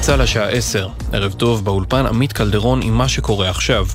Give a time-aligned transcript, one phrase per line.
[0.00, 0.88] צה"ל השעה 10.
[1.12, 3.86] ערב טוב באולפן עמית קלדרון עם מה שקורה עכשיו.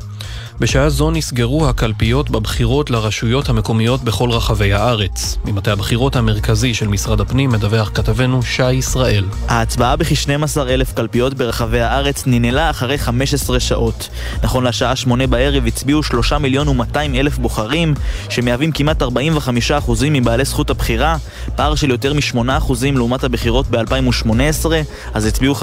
[0.60, 5.38] בשעה זו נסגרו הקלפיות בבחירות לרשויות המקומיות בכל רחבי הארץ.
[5.46, 9.26] ממטה הבחירות המרכזי של משרד הפנים מדווח כתבנו שי ישראל.
[9.48, 14.10] ההצבעה בכ-12 אלף קלפיות ברחבי הארץ ננעלה אחרי 15 שעות.
[14.44, 17.94] נכון לשעה 8 בערב הצביעו 3 מיליון ו-200 אלף בוחרים,
[18.30, 19.06] שמהווים כמעט 45%
[20.12, 21.18] מבעלי זכות הבחירה,
[21.56, 24.66] פער של יותר מ-8% לעומת הבחירות ב-2018,
[25.14, 25.60] אז הצביעו 53%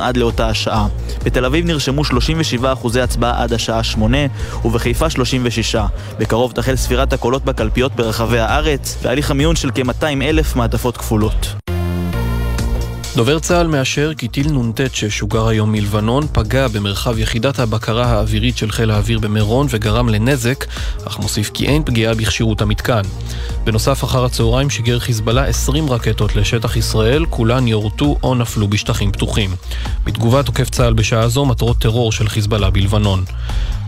[0.00, 0.86] עד לאותה השעה.
[1.24, 3.69] בתל אביב נרשמו 37% הצבעה עד השעה.
[3.70, 4.18] בשעה שמונה,
[4.64, 5.76] ובחיפה 36.
[6.18, 11.69] בקרוב תחל ספירת הקולות בקלפיות ברחבי הארץ, והליך המיון של כ-200 אלף מעטפות כפולות.
[13.16, 18.70] דובר צה"ל מאשר כי טיל נ"ט ששוגר היום מלבנון פגע במרחב יחידת הבקרה האווירית של
[18.70, 20.64] חיל האוויר במירון וגרם לנזק,
[21.06, 23.02] אך מוסיף כי אין פגיעה בכשירות המתקן.
[23.64, 29.50] בנוסף, אחר הצהריים שיגר חיזבאללה 20 רקטות לשטח ישראל, כולן יורטו או נפלו בשטחים פתוחים.
[30.04, 33.24] בתגובה תוקף צה"ל בשעה זו מטרות טרור של חיזבאללה בלבנון.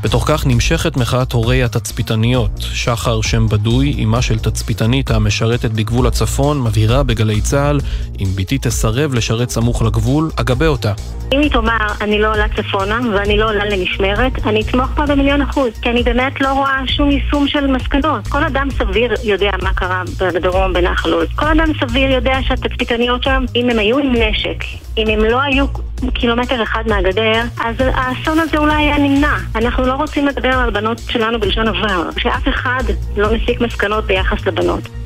[0.03, 2.51] בתוך כך נמשכת מחאת הורי התצפיתניות.
[2.61, 7.81] שחר שם בדוי, אמה של תצפיתנית המשרתת בגבול הצפון, מבהירה בגלי צה"ל,
[8.21, 10.93] אם בתי תסרב לשרת סמוך לגבול, אגבה אותה.
[11.33, 15.43] אם היא תאמר, אני לא עולה צפונה ואני לא עולה למשמרת, אני אתמוך בה במיליון
[15.43, 18.29] אחוז, כי אני באמת לא רואה שום יישום של מסקנות.
[18.29, 20.03] כל אדם סביר יודע מה קרה
[20.35, 21.29] בדרום בנחל עוז.
[21.35, 24.65] כל אדם סביר יודע שהתצפיתניות שם, אם הם היו עם נשק,
[24.99, 25.67] אם הם לא היו
[26.15, 29.37] קילומטר אחד מהגדר, אז האסון הזה אולי היה נמנע.
[29.55, 32.83] אנחנו לא רוצים לדבר על בנות שלנו בלשון עבר, שאף אחד
[33.17, 35.02] לא מסיק מסקנות ביחס לבנות.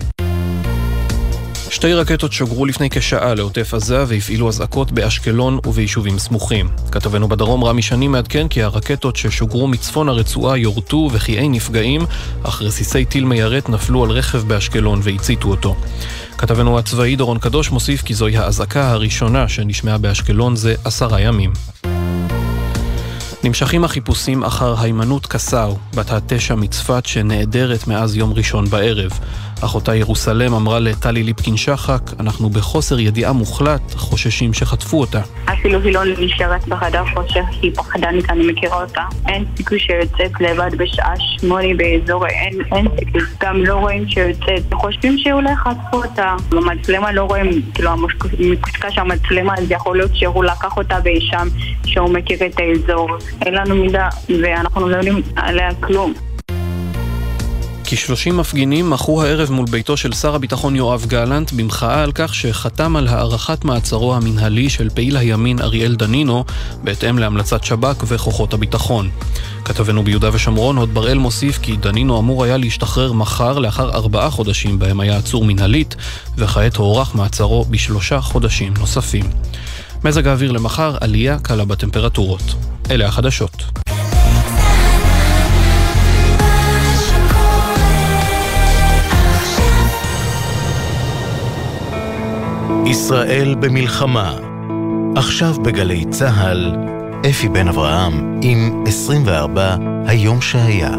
[1.70, 6.68] שתי רקטות שוגרו לפני כשעה לעוטף עזה והפעילו אזעקות באשקלון וביישובים סמוכים.
[6.92, 12.00] כתבנו בדרום רמי שני מעדכן כי הרקטות ששוגרו מצפון הרצועה יורטו וכי אין נפגעים,
[12.42, 15.76] אך רסיסי טיל מיירט נפלו על רכב באשקלון והציתו אותו.
[16.38, 21.52] כתבנו הצבאי דורון קדוש מוסיף כי זוהי האזעקה הראשונה שנשמעה באשקלון זה עשרה ימים.
[23.44, 29.10] נמשכים החיפושים אחר היימנוט קסאו, בת התשע מצפת שנעדרת מאז יום ראשון בערב.
[29.60, 35.20] אחותה ירוסלם אמרה לטלי ליפקין שחק, אנחנו בחוסר ידיעה מוחלט, חוששים שחטפו אותה.
[35.44, 39.02] אפילו היא לא נשארת בחדר חושך, היא פחדנית, אני מכירה אותה.
[39.28, 43.20] אין סיכוי שיוצאת לבד בשעה שמונה באזור, אין, אין סיכוי.
[43.40, 44.74] גם לא רואים שיוצאת.
[44.74, 46.36] חושבים שאולי חטפו אותה.
[46.48, 47.90] במצלמה לא רואים, כאילו,
[48.38, 51.48] מקושקש שהמצלמה, אז יכול להיות שהוא לקח אותה באישם,
[51.86, 53.08] שהוא מכיר את האזור.
[53.42, 54.08] אין לנו מידע,
[54.42, 56.25] ואנחנו לא יודעים עליה כלום.
[57.86, 62.96] כ-30 מפגינים מחו הערב מול ביתו של שר הביטחון יואב גלנט במחאה על כך שחתם
[62.96, 66.44] על הארכת מעצרו המנהלי של פעיל הימין אריאל דנינו
[66.84, 69.10] בהתאם להמלצת שב"כ וכוחות הביטחון.
[69.64, 74.78] כתבנו ביהודה ושומרון, הוד בראל מוסיף כי דנינו אמור היה להשתחרר מחר לאחר ארבעה חודשים
[74.78, 75.96] בהם היה עצור מנהלית
[76.36, 79.24] וכעת הוארך מעצרו בשלושה חודשים נוספים.
[80.04, 82.54] מזג האוויר למחר, עלייה קלה בטמפרטורות.
[82.90, 83.85] אלה החדשות.
[92.86, 94.38] ישראל במלחמה.
[95.16, 96.72] עכשיו בגלי צה"ל,
[97.30, 99.76] אפי בן אברהם עם 24
[100.06, 100.90] היום שהיה.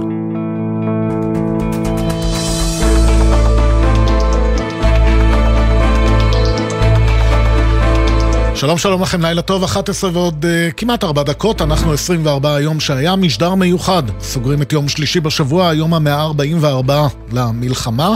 [8.56, 13.16] שלום שלום לכם, לילה טוב, 11 ועוד uh, כמעט 4 דקות, אנחנו 24 היום שהיה
[13.16, 14.04] משדר מיוחד.
[14.22, 16.92] סוגרים את יום שלישי בשבוע, היום ה-144
[17.32, 18.16] למלחמה.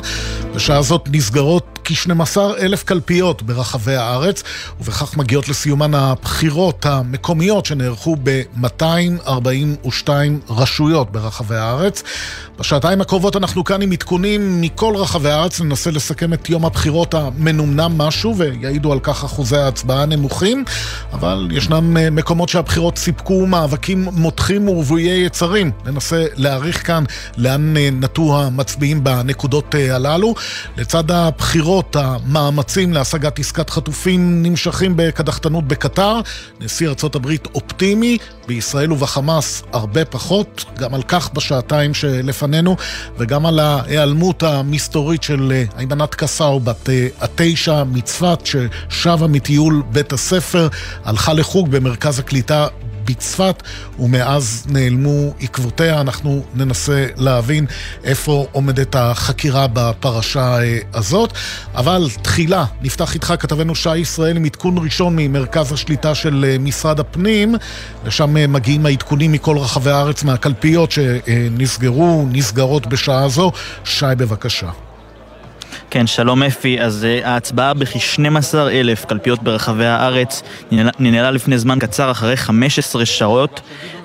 [0.55, 4.43] בשעה זאת נסגרות כ-12 אלף קלפיות ברחבי הארץ,
[4.81, 10.09] ובכך מגיעות לסיומן הבחירות המקומיות שנערכו ב-242
[10.49, 12.03] רשויות ברחבי הארץ.
[12.59, 17.97] בשעתיים הקרובות אנחנו כאן עם עדכונים מכל רחבי הארץ, ננסה לסכם את יום הבחירות המנומנם
[17.97, 20.63] משהו, ויעידו על כך אחוזי ההצבעה הנמוכים,
[21.13, 25.71] אבל ישנם אה, מקומות שהבחירות סיפקו מאבקים מותחים ורוויי יצרים.
[25.85, 27.03] ננסה להעריך כאן
[27.37, 30.35] לאן אה, נטו המצביעים בנקודות אה, הללו.
[30.77, 36.19] לצד הבחירות למרות המאמצים להשגת עסקת חטופים נמשכים בקדחתנות בקטר.
[36.59, 38.17] נשיא ארצות הברית אופטימי,
[38.47, 42.75] בישראל ובחמאס הרבה פחות, גם על כך בשעתיים שלפנינו,
[43.17, 50.67] וגם על ההיעלמות המסתורית של איימנת קסאו, בת אה, התשע מצפת, ששבה מטיול בית הספר,
[51.03, 52.67] הלכה לחוג במרכז הקליטה
[53.11, 53.63] בצפת,
[53.99, 56.01] ומאז נעלמו עקבותיה.
[56.01, 57.65] אנחנו ננסה להבין
[58.03, 61.33] איפה עומדת החקירה בפרשה אה, הזאת.
[61.75, 66.99] אבל תחילה, נפתח איתך כתבנו שי ישראל עם עדכון ראשון ממרכז השליטה של אה, משרד
[66.99, 67.55] הפנים.
[68.05, 73.51] לשם אה, מגיעים העדכונים מכל רחבי הארץ מהקלפיות שנסגרו, נסגרות בשעה זו.
[73.83, 74.69] שי, בבקשה.
[75.91, 76.81] כן, שלום אפי.
[76.81, 80.43] אז uh, ההצבעה בכ-12 אלף קלפיות ברחבי הארץ
[80.99, 83.61] ננהלה לפני זמן קצר, אחרי 15 שעות.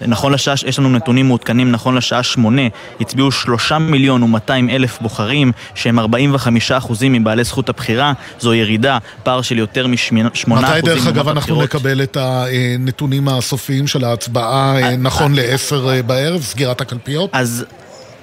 [0.07, 2.63] נכון לשעה, יש לנו נתונים מעודכנים, נכון לשעה 8,
[3.01, 8.13] הצביעו 3 מיליון ו-200 אלף בוחרים, שהם 45 אחוזים מבעלי זכות הבחירה.
[8.41, 13.87] זו ירידה, פער של יותר מ-8 אחוזים מתי דרך אגב אנחנו נקבל את הנתונים הסופיים
[13.87, 17.31] של ההצבעה אה, נכון ל-10 אה, בערב, סגירת הקלפיות?
[17.33, 17.65] אז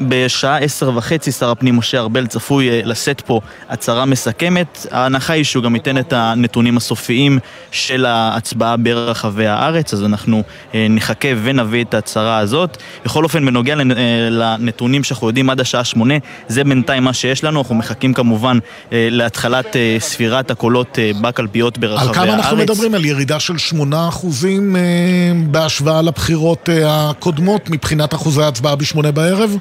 [0.02, 4.86] בשעה עשר וחצי שר הפנים משה ארבל צפוי אה, לשאת פה הצהרה מסכמת.
[4.92, 7.40] ההנחה היא שהוא גם ייתן את הנתונים הסופיים
[7.72, 10.44] של ההצבעה ברחבי הארץ, אז אנחנו
[10.76, 12.78] אה, נחכה ונביא את ההצהרה הזאת.
[13.06, 16.14] בכל אופן, בנוגע אה, לנתונים שאנחנו יודעים עד השעה שמונה,
[16.48, 17.60] זה בינתיים מה שיש לנו.
[17.60, 18.60] אנחנו מחכים כמובן
[18.92, 22.18] להתחלת ספירת הקולות בקלפיות ברחבי הארץ.
[22.18, 22.96] על כמה אנחנו מדברים?
[22.96, 24.76] על ירידה של שמונה אחוזים
[25.52, 29.58] בהשוואה לבחירות הקודמות מבחינת אחוזי ההצבעה בשמונה בערב?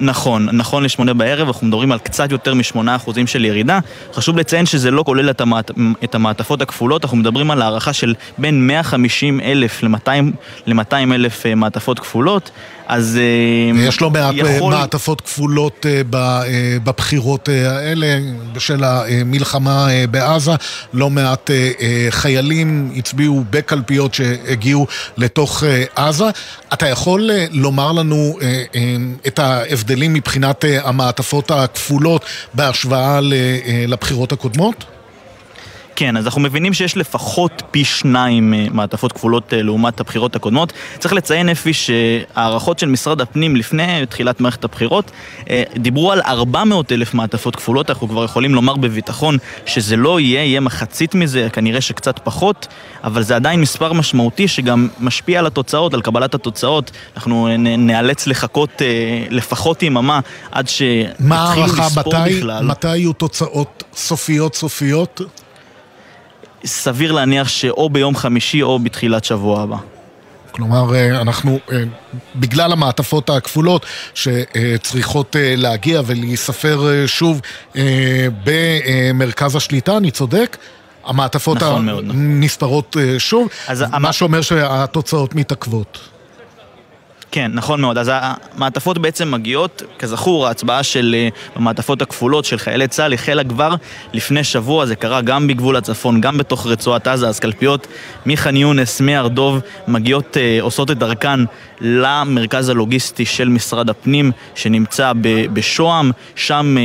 [0.00, 3.78] נכון, נכון לשמונה בערב, אנחנו מדברים על קצת יותר משמונה אחוזים של ירידה.
[4.12, 5.70] חשוב לציין שזה לא כולל את, המעט,
[6.04, 11.98] את המעטפות הכפולות, אנחנו מדברים על הערכה של בין 150 אלף ל-200 אלף אה, מעטפות
[11.98, 12.50] כפולות.
[12.88, 14.74] אז אה, יש לא מעט אה, יכול...
[14.74, 15.86] מעטפות כפולות
[16.84, 18.18] בבחירות האלה
[18.52, 20.52] בשל המלחמה בעזה.
[20.92, 21.50] לא מעט
[22.10, 24.86] חיילים הצביעו בקלפיות שהגיעו
[25.16, 25.64] לתוך
[25.96, 26.24] עזה.
[26.72, 28.38] אתה יכול לומר לנו
[29.26, 29.94] את ההבדל?
[29.94, 34.84] הבדלים מבחינת אה, המעטפות הכפולות בהשוואה אה, לבחירות הקודמות?
[35.96, 40.72] כן, אז אנחנו מבינים שיש לפחות פי שניים אה, מעטפות כפולות אה, לעומת הבחירות הקודמות.
[40.98, 45.10] צריך לציין אפי שהערכות של משרד הפנים לפני תחילת מערכת הבחירות
[45.50, 50.44] אה, דיברו על 400 אלף מעטפות כפולות, אנחנו כבר יכולים לומר בביטחון שזה לא יהיה,
[50.44, 52.66] יהיה מחצית מזה, כנראה שקצת פחות,
[53.04, 56.90] אבל זה עדיין מספר משמעותי שגם משפיע על התוצאות, על קבלת התוצאות.
[57.16, 58.82] אנחנו נאלץ לחכות
[59.30, 60.20] לפחות יממה
[60.52, 62.62] עד שיתחילו לספור בכלל.
[62.62, 65.20] מה מתי יהיו תוצאות סופיות סופיות?
[66.66, 69.76] סביר להניח שאו ביום חמישי או בתחילת שבוע הבא.
[70.50, 71.82] כלומר, אה, אנחנו, אה,
[72.36, 77.40] בגלל המעטפות הכפולות שצריכות אה, להגיע ולהיספר שוב
[78.44, 80.56] במרכז השליטה, אני צודק?
[81.04, 83.48] המעטפות נכון הנספרות שוב,
[84.00, 86.13] מה שאומר שהתוצאות מתעכבות.
[87.30, 87.98] כן, נכון מאוד.
[87.98, 93.74] אז המעטפות בעצם מגיעות, כזכור, ההצבעה של אה, המעטפות הכפולות של חיילי צה"ל החלה כבר
[94.12, 97.86] לפני שבוע, זה קרה גם בגבול הצפון, גם בתוך רצועת עזה, אז קלפיות
[98.26, 101.40] מח'אן יונס, מהר דוב, מגיעות, אה, עושות את דרכן
[101.80, 105.12] למרכז הלוגיסטי של משרד הפנים, שנמצא
[105.52, 106.76] בשוהם, שם...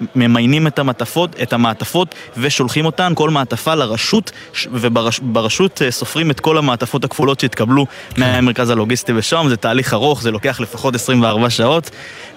[0.00, 4.30] אה, ממיינים את המעטפות, את המעטפות ושולחים אותן, כל מעטפה לרשות,
[4.72, 8.20] וברשות אה, סופרים את כל המעטפות הכפולות שהתקבלו כן.
[8.20, 11.90] מהמרכז הלוגיסטי ושם, זה תהליך ארוך, זה לוקח לפחות 24 שעות,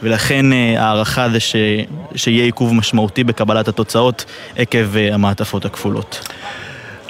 [0.03, 1.55] ולכן אה, ההערכה זה ש...
[2.15, 4.25] שיהיה עיכוב משמעותי בקבלת התוצאות
[4.57, 6.29] עקב אה, המעטפות הכפולות.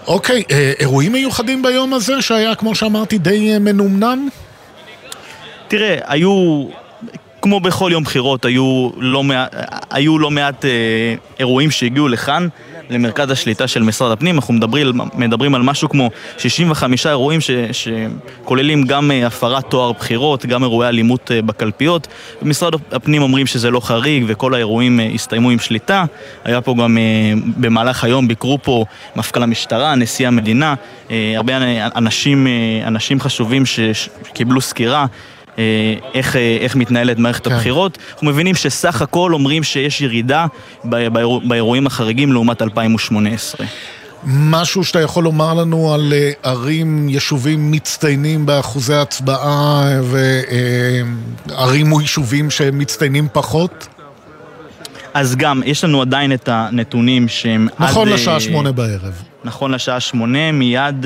[0.08, 0.44] אוקיי,
[0.80, 4.30] אירועים מיוחדים ביום הזה שהיה, כמו שאמרתי, די מנומנם?
[5.68, 6.66] תראה, היו
[7.44, 9.56] כמו בכל יום בחירות, היו לא מעט,
[9.92, 10.70] היו לא מעט אה,
[11.40, 12.48] אירועים שהגיעו לכאן,
[12.90, 14.36] למרכז השליטה של משרד הפנים.
[14.36, 20.46] אנחנו מדברים, מדברים על משהו כמו 65 אירועים ש, שכוללים גם אה, הפרת תואר בחירות,
[20.46, 22.08] גם אירועי אלימות אה, בקלפיות.
[22.42, 26.06] במשרד הפנים אומרים שזה לא חריג וכל האירועים אה, הסתיימו עם שליטה.
[26.44, 27.04] היה פה גם אה,
[27.58, 28.86] במהלך היום, ביקרו פה
[29.16, 30.74] מפכ"ל המשטרה, נשיא המדינה,
[31.12, 31.54] אה, הרבה
[31.96, 35.06] אנשים, אה, אנשים חשובים שקיבלו סקירה.
[35.60, 35.64] אה,
[36.14, 37.54] איך, אה, איך מתנהלת מערכת כן.
[37.54, 37.98] הבחירות.
[38.14, 40.46] אנחנו מבינים שסך הכל אומרים שיש ירידה
[40.84, 43.66] באירוע, באירועים החריגים לעומת 2018.
[44.26, 52.52] משהו שאתה יכול לומר לנו על אה, ערים, יישובים מצטיינים באחוזי הצבעה וערים או יישובים
[52.52, 53.88] שמצטיינים פחות?
[55.14, 58.14] אז גם, יש לנו עדיין את הנתונים שהם נכון עד...
[58.14, 59.22] לשעה שמונה בערב.
[59.44, 61.06] נכון לשעה שמונה, מיד...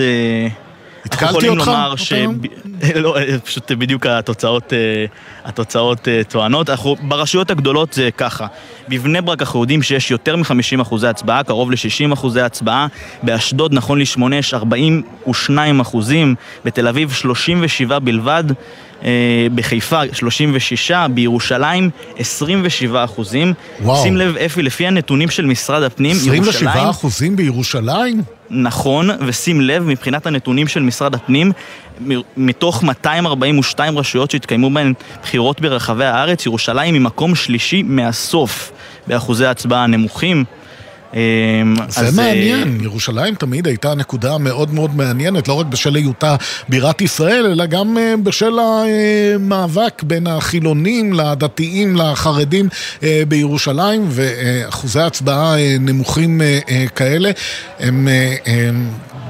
[1.07, 1.71] התקלתי אותך?
[1.95, 2.13] ש...
[3.03, 5.05] לא, פשוט בדיוק התוצאות, אה,
[5.45, 6.69] התוצאות אה, טוענות.
[6.69, 8.47] אנחנו, ברשויות הגדולות זה ככה.
[8.89, 12.87] בבני ברק אנחנו יודעים שיש יותר מ-50 אחוזי הצבעה, קרוב ל-60 אחוזי הצבעה.
[13.23, 16.35] באשדוד, נכון לשמונה, יש 42 אחוזים.
[16.65, 18.43] בתל אביב, 37 בלבד.
[19.03, 23.53] אה, בחיפה 36, בירושלים 27 אחוזים.
[23.81, 24.03] וואו.
[24.03, 26.87] שים לב, אפי, לפי הנתונים של משרד הפנים, 27 ירושלים...
[26.89, 28.21] אחוזים בירושלים?
[28.49, 31.51] נכון, ושים לב, מבחינת הנתונים של משרד הפנים,
[32.37, 38.71] מתוך 242 רשויות שהתקיימו בהן בחירות ברחבי הארץ, ירושלים היא מקום שלישי מהסוף
[39.07, 40.43] באחוזי ההצבעה הנמוכים.
[41.13, 41.19] אמ,
[41.87, 42.15] זה אז...
[42.15, 46.35] מעניין, ירושלים תמיד הייתה נקודה מאוד מאוד מעניינת, לא רק בשל היותה
[46.69, 52.69] בירת ישראל, אלא גם אה, בשל המאבק בין החילונים לדתיים לחרדים
[53.03, 56.41] אה, בירושלים, ואחוזי הצבעה נמוכים
[56.95, 57.31] כאלה.
[57.79, 58.07] הם...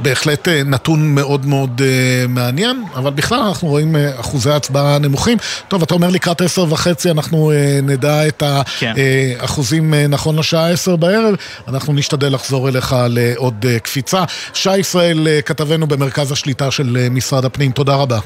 [0.01, 1.81] בהחלט נתון מאוד מאוד
[2.29, 5.37] מעניין, אבל בכלל אנחנו רואים אחוזי הצבעה נמוכים.
[5.67, 7.51] טוב, אתה אומר לקראת עשר וחצי אנחנו
[7.83, 8.43] נדע את
[8.79, 8.93] כן.
[9.39, 11.35] האחוזים נכון לשעה עשר בערב.
[11.67, 14.23] אנחנו נשתדל לחזור אליך לעוד אה, קפיצה.
[14.53, 18.19] שי ישראל, אה, כתבנו במרכז השליטה של אה, משרד הפנים, תודה רבה.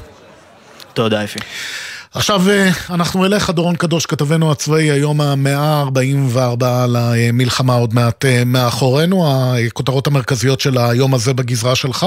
[0.94, 1.38] תודה, אפי.
[2.14, 2.36] עכשיו
[2.94, 6.64] אנחנו אליך, דורון קדוש, כתבנו הצבאי, היום המאה ה-44
[6.94, 9.16] למלחמה עוד מעט מאחורינו,
[9.68, 12.06] הכותרות המרכזיות של היום הזה בגזרה שלך?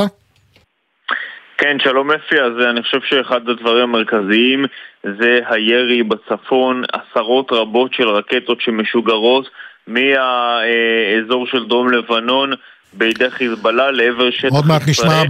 [1.57, 4.65] כן, שלום אפי, אז אני חושב שאחד הדברים המרכזיים
[5.03, 9.49] זה הירי בצפון, עשרות רבות של רקטות שמשוגרות
[9.87, 12.51] מהאזור של דרום לבנון
[12.93, 14.51] בידי חיזבאללה לעבר שטח ישראל.
[14.51, 15.23] עוד מעט נשמע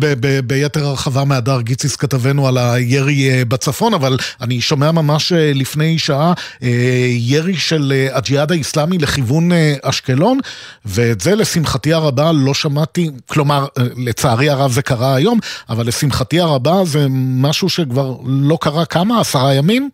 [0.43, 5.99] ביתר הרחבה מהדר גיציס כתבנו על הירי אה, בצפון, אבל אני שומע ממש אה, לפני
[5.99, 6.33] שעה
[6.63, 6.69] אה,
[7.09, 9.49] ירי של הג'יהאד האיסלאמי לכיוון
[9.81, 10.39] אשקלון,
[10.85, 13.65] ואת זה לשמחתי הרבה לא שמעתי, כלומר,
[13.97, 17.07] לצערי הרב זה קרה היום, אבל לשמחתי הרבה זה
[17.41, 19.21] משהו שכבר לא קרה כמה?
[19.21, 19.89] עשרה ימים?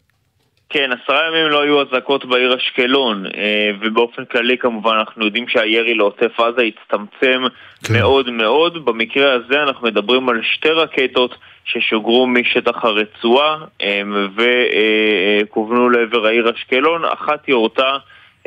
[0.74, 5.94] כן, עשרה ימים לא היו אזעקות בעיר אשקלון, אה, ובאופן כללי כמובן אנחנו יודעים שהירי
[5.94, 7.44] לעוטף עזה הצטמצם
[7.84, 7.94] כן.
[7.94, 8.86] מאוד מאוד.
[8.86, 11.36] במקרה הזה אנחנו מדברים על שתי רקטות
[11.66, 14.02] ששוגרו משטח הרצועה אה,
[14.36, 17.98] וכוונו לעבר העיר אשקלון, אחת יורתה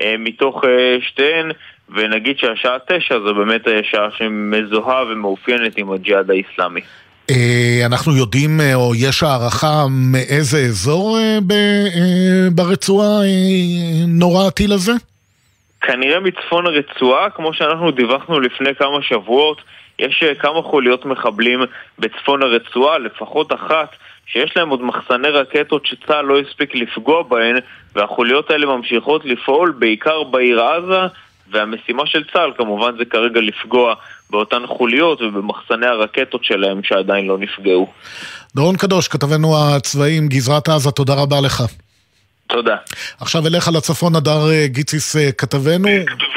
[0.00, 0.64] אה, מתוך
[1.00, 1.50] שתיהן,
[1.88, 6.81] ונגיד שהשעה תשע זו באמת שעה שמזוהה ומאופיינת עם הג'יהאד האיסלאמי.
[7.31, 11.38] אה, אנחנו יודעים, אה, או יש הערכה מאיזה אזור אה,
[12.54, 13.19] ברצועה
[14.09, 14.93] נורא הטיל הזה?
[15.81, 19.61] כנראה מצפון הרצועה, כמו שאנחנו דיווחנו לפני כמה שבועות,
[19.99, 21.61] יש כמה חוליות מחבלים
[21.99, 27.57] בצפון הרצועה, לפחות אחת, שיש להם עוד מחסני רקטות שצה"ל לא הספיק לפגוע בהן,
[27.95, 31.00] והחוליות האלה ממשיכות לפעול בעיקר בעיר עזה,
[31.50, 33.95] והמשימה של צה"ל כמובן זה כרגע לפגוע
[34.34, 37.86] באותן חוליות ובמחסני הרקטות שלהם שעדיין לא נפגעו.
[38.56, 41.62] דורון קדוש, כתבנו הצבאיים, גזרת עזה, תודה רבה לך.
[42.46, 42.76] תודה.
[43.20, 45.88] עכשיו אליך לצפון, הדר אה, גיציס אה, כתבנו,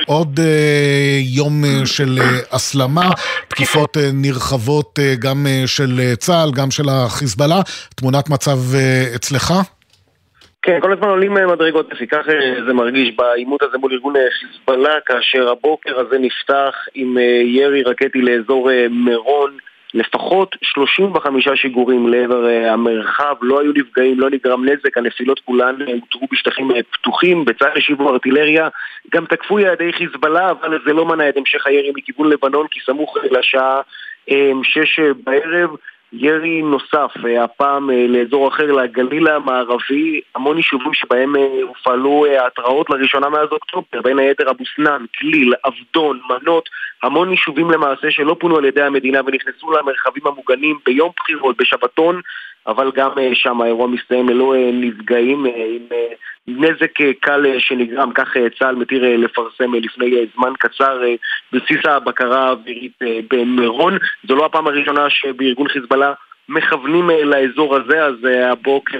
[0.05, 2.19] עוד אה, יום של
[2.51, 3.09] הסלמה,
[3.47, 7.61] תקיפות נרחבות גם של צה"ל, גם של החיזבאללה,
[7.95, 8.59] תמונת מצב
[9.15, 9.53] אצלך?
[10.61, 14.15] כן, כל הזמן עולים אה, מדרגות, לפי כך אה, זה מרגיש בעימות הזה מול ארגון
[14.15, 19.57] אה, חיזבאללה, כאשר הבוקר הזה נפתח עם ירי רקטי לאזור מירון,
[19.93, 26.71] לפחות 35 שיגורים לעבר המרחב, לא היו נפגעים, לא נגרם נזק, הנפילות כולן הותרו בשטחים
[26.91, 28.67] פתוחים, בצד השיבו ארטילריה,
[29.13, 33.17] גם תקפו יעדי חיזבאללה, אבל זה לא מנע את המשך הירי מכיוון לבנון, כי סמוך
[33.31, 33.81] לשעה
[34.63, 35.69] 6 בערב
[36.13, 42.89] ירי נוסף, אה, הפעם אה, לאזור אחר, לגליל המערבי, המון יישובים שבהם אה, הופעלו התראות
[42.89, 46.69] לראשונה מאז אוקטובר, בין היתר אבו סנאן, כליל, עבדון, מנות,
[47.03, 52.21] המון יישובים למעשה שלא פונו על ידי המדינה ונכנסו למרחבים המוגנים ביום בחירות, בשבתון,
[52.67, 55.45] אבל גם שם האירוע מסתיים ללא נפגעים,
[56.47, 61.01] עם נזק קל שנגרם, כך צה"ל מתיר לפרסם לפני זמן קצר
[61.51, 62.91] בסיס הבקרה האווירית
[63.31, 63.97] במירון.
[64.27, 66.06] זו לא הפעם הראשונה שבארגון חיזבאללה
[66.49, 68.15] מכוונים לאזור הזה, אז
[68.51, 68.99] הבוקר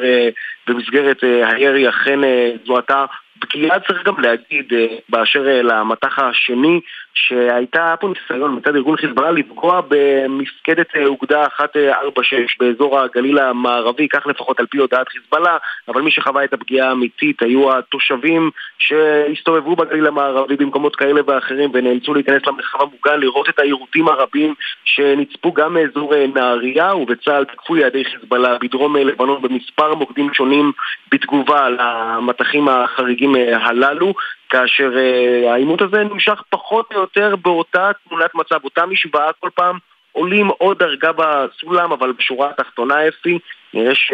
[0.68, 2.20] במסגרת הירי אכן
[2.66, 3.06] זוהתה
[3.40, 4.74] פגיעה צריך גם להגיד
[5.10, 6.80] באשר למטח השני
[7.18, 14.60] שהייתה פה ניסיון מצד ארגון חיזבאללה לפגוע במפקדת אוגדה 146 באזור הגליל המערבי, כך לפחות
[14.60, 15.58] על פי הודעת חיזבאללה,
[15.88, 22.14] אבל מי שחווה את הפגיעה האמיתית היו התושבים שהסתובבו בגליל המערבי במקומות כאלה ואחרים ונאלצו
[22.14, 24.54] להיכנס למרחב המוגן, לראות את העירותים הרבים
[24.86, 30.72] שנצפו גם מאזור נהריה ובצה"ל תקפו יעדי חיזבאללה בדרום לבנון במספר מוקדים שונים
[31.12, 34.14] בתגובה למטחים החריגים הללו
[34.50, 39.78] כאשר uh, העימות הזה נמשך פחות או יותר באותה תמונת מצב, אותה משוואה כל פעם
[40.12, 43.40] עולים עוד דרגה בסולם, אבל בשורה התחתונה אפי,
[43.74, 44.12] נראה ש...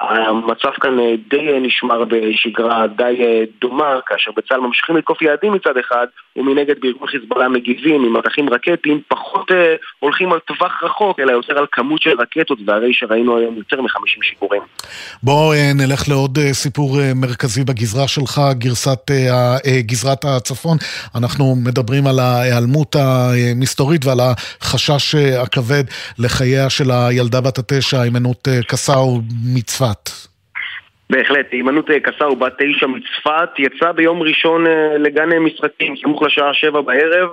[0.00, 5.52] המצב כאן אה, די אה, נשמר בשגרה די אה, דומה, כאשר בצה"ל ממשיכים לתקוף יעדים
[5.52, 6.06] מצד אחד,
[6.36, 11.58] ומנגד בארגון חיזבאללה מגיבים עם מטחים רקטיים, פחות אה, הולכים על טווח רחוק, אלא יותר
[11.58, 14.62] על כמות של רקטות, והרי שראינו היום יותר מ-50 שיגורים.
[15.22, 19.10] בואו נלך לעוד סיפור מרכזי בגזרה שלך, גרסת,
[19.78, 20.76] גזרת הצפון.
[21.14, 25.84] אנחנו מדברים על ההיעלמות המסתורית ועל החשש הכבד
[26.18, 29.20] לחייה של הילדה בת התשע, הימנעות קסאו
[29.82, 30.10] מצפת.
[31.10, 34.64] בהחלט, הימנעות קסאו בת תשע מצפת יצא ביום ראשון
[34.98, 37.28] לגן משחקים, סמוך לשעה שבע בערב.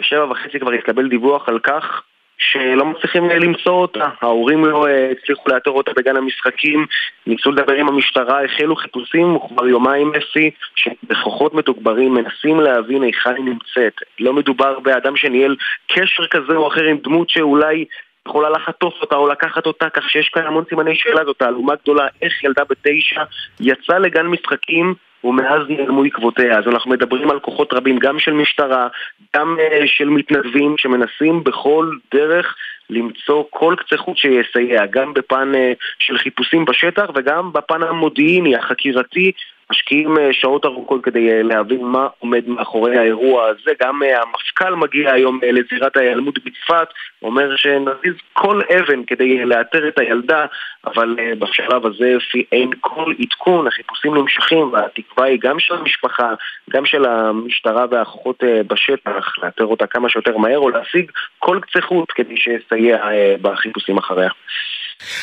[0.00, 2.02] בשבע וחצי כבר התקבל דיווח על כך
[2.38, 4.08] שלא מצליחים למצוא אותה.
[4.22, 6.86] ההורים לא אה, הצליחו לאתר אותה בגן המשחקים,
[7.26, 13.44] ניסו לדבר עם המשטרה, החלו חיפושים, וכבר יומיים אפי, שבכוחות מתוגברים מנסים להבין היכן היא
[13.44, 13.92] נמצאת.
[14.20, 17.84] לא מדובר באדם שניהל קשר כזה או אחר עם דמות שאולי
[18.26, 22.06] יכולה לחטוף אותה או לקחת אותה, כך שיש כאן המון סימני שאלה, זאת תעלומה גדולה,
[22.22, 23.22] איך ילדה בתשע
[23.60, 26.58] יצאה לגן משחקים ומאז נעלמו עקבותיה.
[26.58, 28.88] אז אנחנו מדברים על כוחות רבים, גם של משטרה,
[29.36, 32.56] גם uh, של מתנדבים שמנסים בכל דרך
[32.90, 39.32] למצוא כל קצה חוט שיסייע, גם בפן uh, של חיפושים בשטח וגם בפן המודיעיני, החקירתי,
[39.70, 43.72] משקיעים אה, שעות ארוכות כדי אה, להבין מה עומד מאחורי האירוע הזה.
[43.82, 46.88] גם אה, המפכ"ל מגיע היום לזירת ההיעלמות בצפת,
[47.22, 50.46] אומר שנזיז כל אבן כדי לאתר את הילדה,
[50.86, 52.16] אבל בשלב הזה
[52.52, 56.34] אין כל עדכון, החיפושים נמשכים, והתקווה היא גם של המשפחה,
[56.70, 62.12] גם של המשטרה והכוחות בשטח, לאתר אותה כמה שיותר מהר, או להשיג כל קצה חוט
[62.14, 62.98] כדי שיסייע
[63.42, 64.30] בחיפושים אחריה.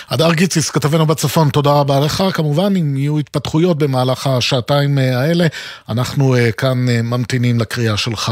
[0.10, 2.24] הדר גיציס, כתבנו בצפון, תודה רבה לך.
[2.34, 5.48] כמובן, אם יהיו התפתחויות במהלך השעתיים אה, האלה,
[5.90, 8.32] אנחנו אה, כאן אה, ממתינים לקריאה שלך.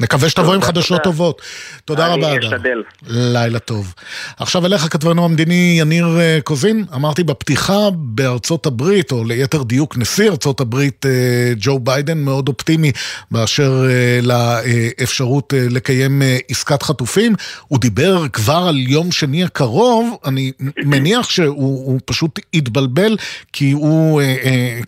[0.00, 1.42] נקווה שתבוא עם חדשות טובות.
[1.84, 2.36] תודה רבה, אדם.
[2.36, 2.82] אני אשתדל.
[3.06, 3.94] לילה טוב.
[4.36, 6.84] עכשיו אליך, כתבנו המדיני יניר אה, קוזין.
[6.94, 12.92] אמרתי בפתיחה, בארצות הברית, או ליתר דיוק נשיא ארצות הברית, אה, ג'ו ביידן, מאוד אופטימי
[13.30, 17.34] באשר אה, לאפשרות לקיים עסקת חטופים.
[17.68, 20.52] הוא דיבר כבר על יום שני הקרוב, אני
[20.84, 23.16] מניח שהוא פשוט התבלבל,
[23.52, 24.22] כי הוא,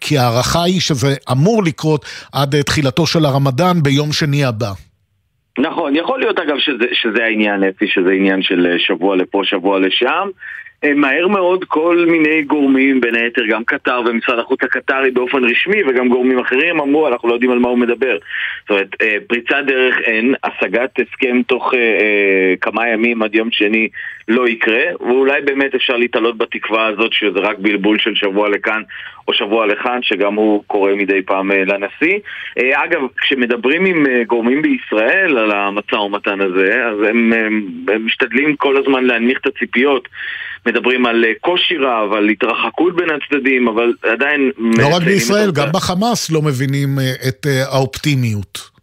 [0.01, 4.73] כי ההערכה היא שזה אמור לקרות עד תחילתו של הרמדאן ביום שני הבא.
[5.59, 9.79] נכון, יכול להיות אגב שזה, שזה העניין, אפי, שזה עניין של אה, שבוע לפה, שבוע
[9.79, 10.29] לשם.
[10.85, 15.85] אה, מהר מאוד כל מיני גורמים, בין היתר גם קטר ומשרד החוץ הקטרי באופן רשמי
[15.85, 18.19] וגם גורמים אחרים אמרו אנחנו לא יודעים על מה הוא מדבר.
[18.61, 23.89] זאת אומרת, אה, פריצת דרך אין, השגת הסכם תוך אה, כמה ימים עד יום שני
[24.29, 28.83] לא יקרה, ואולי באמת אפשר להתעלות בתקווה הזאת שזה רק בלבול של שבוע לכאן
[29.29, 32.19] או שבוע לכאן, שגם הוא קורה מדי פעם לנשיא.
[32.73, 37.33] אגב, כשמדברים עם גורמים בישראל על המשא ומתן הזה, אז הם,
[37.89, 40.09] הם משתדלים כל הזמן להנמיך את הציפיות.
[40.67, 44.51] מדברים על אה, קושי רב, על התרחקות בין הצדדים, אבל עדיין...
[44.59, 48.74] לא רק בישראל, גם בחמאס לא מבינים אה, את אה, האופטימיות.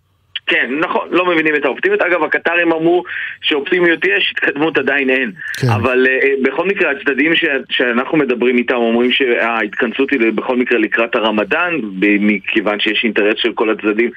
[0.52, 2.02] כן, נכון, לא מבינים את האופטימיות.
[2.02, 3.04] אגב, הקטרים אמרו
[3.42, 5.32] שאופטימיות יש, התקדמות עדיין אין.
[5.58, 5.68] כן.
[5.70, 11.16] אבל uh, בכל מקרה, הצדדים ש, שאנחנו מדברים איתם אומרים שההתכנסות היא בכל מקרה לקראת
[11.16, 11.74] הרמדאן,
[12.20, 14.10] מכיוון שיש אינטרס של כל הצדדים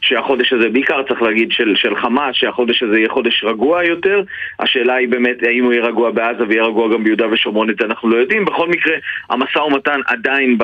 [0.00, 4.22] שהחודש הזה, בעיקר צריך להגיד של, של חמאס, שהחודש הזה יהיה חודש רגוע יותר.
[4.60, 7.86] השאלה היא באמת האם הוא יהיה רגוע בעזה ויהיה רגוע גם ביהודה ושומרון, את זה
[7.86, 8.44] אנחנו לא יודעים.
[8.44, 8.94] בכל מקרה,
[9.30, 10.58] המשא ומתן עדיין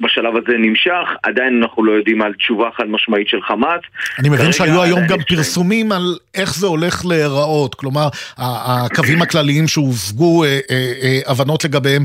[0.00, 3.80] בשלב הזה נמשך, עדיין אנחנו לא יודעים על תשובה חד משמעית של חמאס.
[4.18, 8.08] אני מבין שהיו היום גם פרסומים על איך זה הולך להיראות, כלומר,
[8.38, 12.04] הקווים הכלליים שהושגו אה, אה, אה, הבנות לגביהם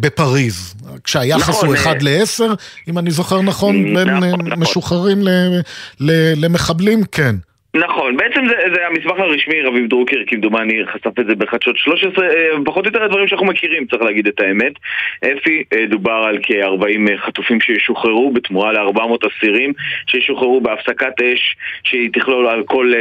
[0.00, 0.74] בפריז.
[1.04, 2.42] כשהיחס הוא 1 ל-10,
[2.88, 4.60] אם אני זוכר נכון, בין נכון, נכון.
[4.60, 5.22] משוחררים
[6.36, 7.36] למחבלים, כן.
[7.74, 12.30] נכון, בעצם זה, זה המסמך הרשמי, רביב דרוקר כמדומני חשף את זה בחדשות 13, אה,
[12.64, 14.72] פחות או יותר הדברים שאנחנו מכירים, צריך להגיד את האמת.
[15.18, 19.72] אפי, אה, דובר על כ-40 אה, חטופים שישוחררו בתמורה ל-400 אסירים
[20.06, 22.92] שישוחררו בהפסקת אש, שהיא תכלול על כל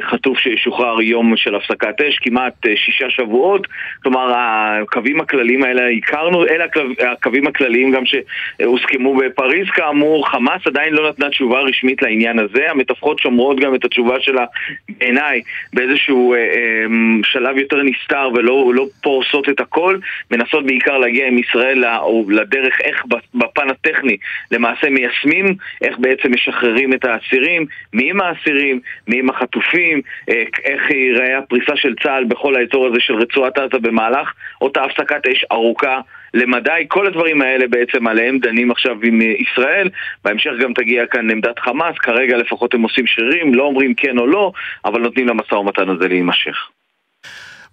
[0.00, 3.66] חטוף שישוחרר יום של הפסקת אש, כמעט שישה שבועות.
[4.02, 6.64] כלומר, הקווים הכלליים האלה הכרנו, אלה
[7.12, 10.28] הקווים הכלליים גם שהוסכמו בפריז כאמור.
[10.28, 14.44] חמאס עדיין לא נתנה תשובה רשמית לעניין הזה, המתווכחות שומרות גם את התשובה שלה
[14.88, 16.84] בעיניי באיזשהו אה, אה,
[17.24, 19.98] שלב יותר נסתר ולא לא פורסות את הכל,
[20.30, 21.84] מנסות בעיקר להגיע עם ישראל
[22.28, 24.16] לדרך איך בפן הטכני
[24.50, 30.90] למעשה מיישמים, איך בעצם משחררים את האסירים, מי עם האסירים, מי עם החטופים, אה, איך
[30.90, 36.00] ייראה הפריסה של צה"ל בכל האזור הזה של רצועת עזה במהלך אותה הפסקת אש ארוכה
[36.34, 39.88] למדי, כל הדברים האלה בעצם עליהם דנים עכשיו עם אה, ישראל,
[40.24, 44.26] בהמשך גם תגיע כאן עמדת חמאס, כרגע לפחות הם עושים שרירים, לא אומרים כן או
[44.26, 44.52] לא,
[44.84, 46.56] אבל נותנים למשא ומתן הזה להימשך.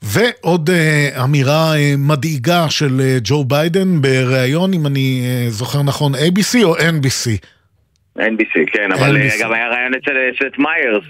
[0.01, 6.15] ועוד uh, אמירה uh, מדאיגה של uh, ג'ו ביידן בריאיון, אם אני uh, זוכר נכון,
[6.15, 7.45] ABC או NBC?
[8.19, 9.41] NBC, כן, אבל NBC.
[9.41, 11.03] גם היה רעיון אצל, אצל מיירס,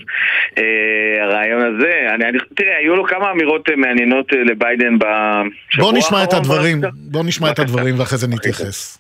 [0.58, 5.92] אה, הרעיון הזה, אני, אני, תראה, היו לו כמה אמירות מעניינות לביידן בשבוע.
[5.92, 8.98] בוא נשמע את הדברים, בוא נשמע את הדברים ואחרי זה נתייחס.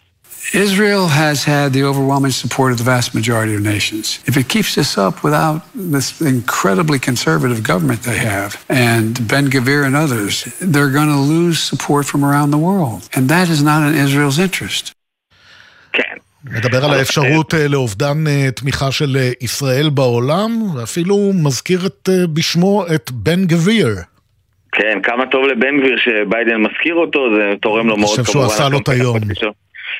[0.51, 4.19] Israel has had the overwhelming support of the vast majority of nations.
[4.27, 9.85] If it keeps this up without this incredibly conservative government they have, and Ben Gavir
[9.85, 13.09] and others, they're going to lose support from around the world.
[13.15, 14.93] And that is not in Israel's interest.
[16.51, 22.85] מדבר על האפשרות אה, לאובדן אה, תמיכה של אה, ישראל בעולם, ואפילו מזכיר את, בשמו
[22.95, 23.87] את בן גביר.
[24.71, 28.19] כן, כמה טוב לבן גביר שביידן מזכיר אותו, זה תורם לו מאוד כמובן.
[28.19, 29.17] אני חושב שהוא עשה לו את היום.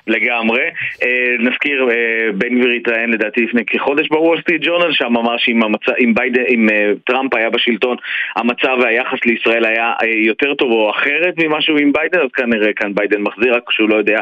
[0.07, 0.61] לגמרי.
[1.03, 5.63] אה, נזכיר, אה, בן גביר התראיין לדעתי לפני כחודש בוול סטריט ג'ורנל, שם אמר שאם
[5.63, 5.89] המצ...
[5.99, 6.37] אם, בייד...
[6.49, 7.97] אם אה, טראמפ היה בשלטון,
[8.35, 12.95] המצב והיחס לישראל היה יותר טוב או אחרת ממה שהוא עם ביידן, אז כנראה כאן
[12.95, 14.19] ביידן מחזיר, רק שהוא לא יודע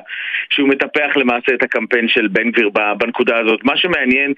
[0.50, 3.60] שהוא מטפח למעשה את הקמפיין של בן גביר בנקודה הזאת.
[3.64, 4.34] מה שמעניין,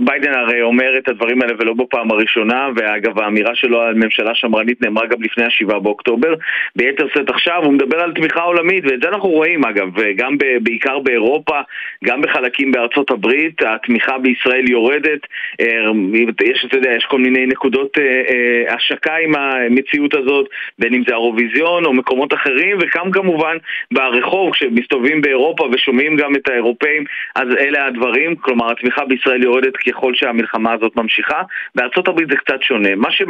[0.00, 4.82] ביידן הרי אומר את הדברים האלה ולא בפעם הראשונה, ואגב האמירה שלו על ממשלה שמרנית
[4.82, 6.34] נאמרה גם לפני השבעה באוקטובר.
[6.76, 10.98] ביתר שאת עכשיו הוא מדבר על תמיכה עולמית, ואת זה אנחנו רואים אגב, גם בעיקר
[10.98, 11.60] באירופה,
[12.04, 15.20] גם בחלקים בארצות הברית, התמיכה בישראל יורדת,
[15.60, 15.66] אה,
[16.44, 20.48] יש, אתה יודע, יש כל מיני נקודות אה, אה, השקה עם המציאות הזאת,
[20.78, 23.56] בין אם זה האירוויזיון או מקומות אחרים, וגם כמובן
[23.92, 30.14] ברחוב, כשמסתובבים באירופה ושומעים גם את האירופאים, אז אלה הדברים, כלומר התמיכה בישראל יורדת ככל
[30.14, 31.42] שהמלחמה הזאת ממשיכה,
[31.74, 32.94] בארצות הברית זה קצת שונה.
[32.96, 33.22] מה ש...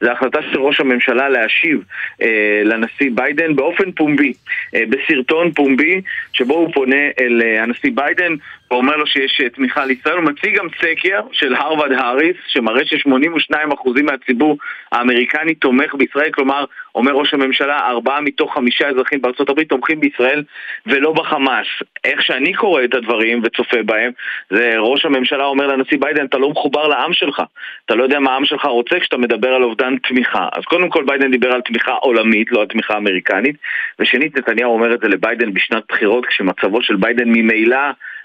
[0.00, 1.84] זה החלטה של ראש הממשלה להשיב
[2.22, 4.32] אה, לנשיא ביידן באופן פומבי,
[4.74, 6.00] אה, בסרטון פומבי
[6.32, 8.32] שבו הוא פונה אל אה, הנשיא ביידן
[8.70, 10.16] ואומר לו שיש אה, תמיכה לישראל.
[10.16, 14.58] הוא מציג גם סקר של הרווארד האריס שמראה ש-82% מהציבור
[14.92, 20.42] האמריקני תומך בישראל, כלומר, אומר ראש הממשלה, ארבעה מתוך חמישה אזרחים בארצות הברית תומכים בישראל
[20.86, 21.66] ולא בחמאס.
[22.04, 24.12] איך שאני קורא את הדברים וצופה בהם,
[24.50, 27.42] זה ראש הממשלה אומר לנשיא ביידן, אתה לא מחובר לעם שלך,
[27.84, 30.48] אתה לא יודע מה העם שלך רוצה כשאתה מדבר על אובדן תמיכה.
[30.52, 33.56] אז קודם כל ביידן דיבר על תמיכה עולמית, לא על תמיכה אמריקנית,
[33.98, 37.78] ושנית, נתניהו אומר את זה לביידן בשנת בחירות, כשמצבו של ביידן ממילא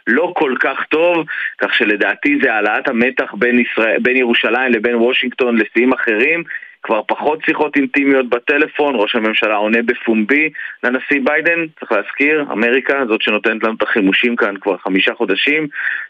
[0.07, 1.25] לא כל כך טוב,
[1.61, 6.43] כך שלדעתי זה העלאת המתח בין, ישראל, בין ירושלים לבין וושינגטון לשיאים אחרים.
[6.83, 10.49] כבר פחות שיחות אינטימיות בטלפון, ראש הממשלה עונה בפומבי
[10.83, 15.67] לנשיא ביידן, צריך להזכיר, אמריקה, זאת שנותנת לנו את החימושים כאן כבר חמישה חודשים,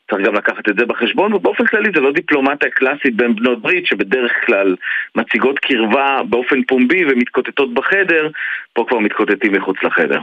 [0.09, 3.85] צריך גם לקחת את זה בחשבון, ובאופן כללי זה לא דיפלומטיה קלאסית בין בנות ברית,
[3.85, 4.75] שבדרך כלל
[5.15, 8.29] מציגות קרבה באופן פומבי ומתקוטטות בחדר,
[8.73, 10.19] פה כבר מתקוטטים מחוץ לחדר.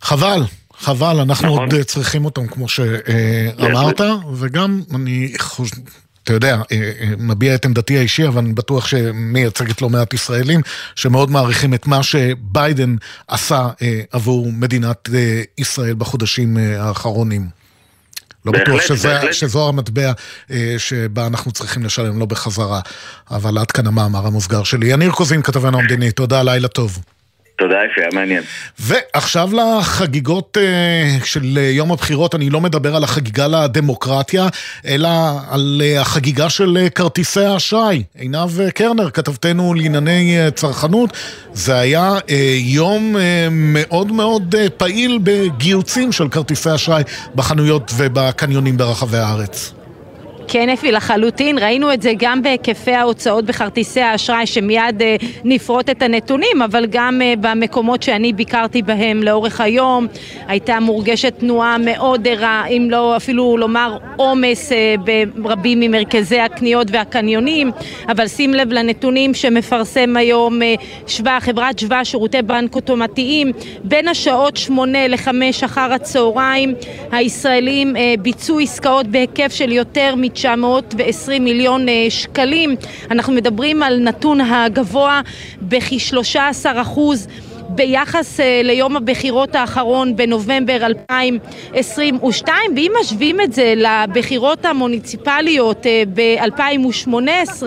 [0.00, 0.40] חבל,
[0.80, 1.58] חבל, אנחנו נכון.
[1.58, 4.00] עוד אה, צריכים אותם כמו שאמרת,
[4.34, 5.76] וגם אני חושב...
[6.24, 10.60] אתה יודע, אה, אה, מביע את עמדתי האישי, אבל אני בטוח שמייצגת לא מעט ישראלים
[10.94, 12.96] שמאוד מעריכים את מה שביידן
[13.28, 13.68] עשה
[14.12, 15.08] עבור מדינת
[15.58, 17.48] ישראל בחודשים האחרונים.
[18.44, 19.34] לא בהחלט, בטוח שזה, בהחלט.
[19.34, 20.12] שזו המטבע
[20.78, 22.80] שבה אנחנו צריכים לשלם לו בחזרה,
[23.30, 24.86] אבל עד כאן המאמר המוסגר שלי.
[24.86, 26.98] יניר קוזין, כתבנו המדיני, תודה, לילה טוב.
[27.58, 28.42] תודה אפי, היה מעניין.
[28.78, 34.48] ועכשיו לחגיגות uh, של uh, יום הבחירות, אני לא מדבר על החגיגה לדמוקרטיה,
[34.86, 35.08] אלא
[35.50, 38.02] על uh, החגיגה של כרטיסי האשראי.
[38.14, 41.10] עינב קרנר, כתבתנו לענייני צרכנות,
[41.52, 42.14] זה היה
[42.58, 43.16] יום
[43.50, 47.02] מאוד מאוד פעיל בגיוצים של כרטיסי אשראי
[47.34, 49.75] בחנויות ובקניונים ברחבי הארץ.
[50.48, 51.58] כן, אפי, לחלוטין.
[51.58, 57.22] ראינו את זה גם בהיקפי ההוצאות בכרטיסי האשראי, שמיד אה, נפרוט את הנתונים, אבל גם
[57.22, 60.06] אה, במקומות שאני ביקרתי בהם לאורך היום.
[60.48, 64.94] הייתה מורגשת תנועה מאוד ערה, אם לא אפילו לומר עומס אה,
[65.34, 67.70] ברבים ממרכזי הקניות והקניונים.
[68.08, 70.74] אבל שים לב לנתונים שמפרסם היום אה,
[71.06, 73.52] שווה, חברת שווה, שירותי בנק אוטומטיים.
[73.84, 76.74] בין השעות שמונה לחמש אחר הצהריים,
[77.12, 80.35] הישראלים אה, ביצעו עסקאות בהיקף של יותר מ...
[80.36, 82.76] 920 מיליון אה, שקלים.
[83.10, 85.20] אנחנו מדברים על נתון הגבוה
[85.62, 86.36] בכ-13
[86.74, 87.28] אחוז
[87.68, 97.62] ביחס אה, ליום הבחירות האחרון בנובמבר 2022 ואם משווים את זה לבחירות המוניציפליות אה, ב-2018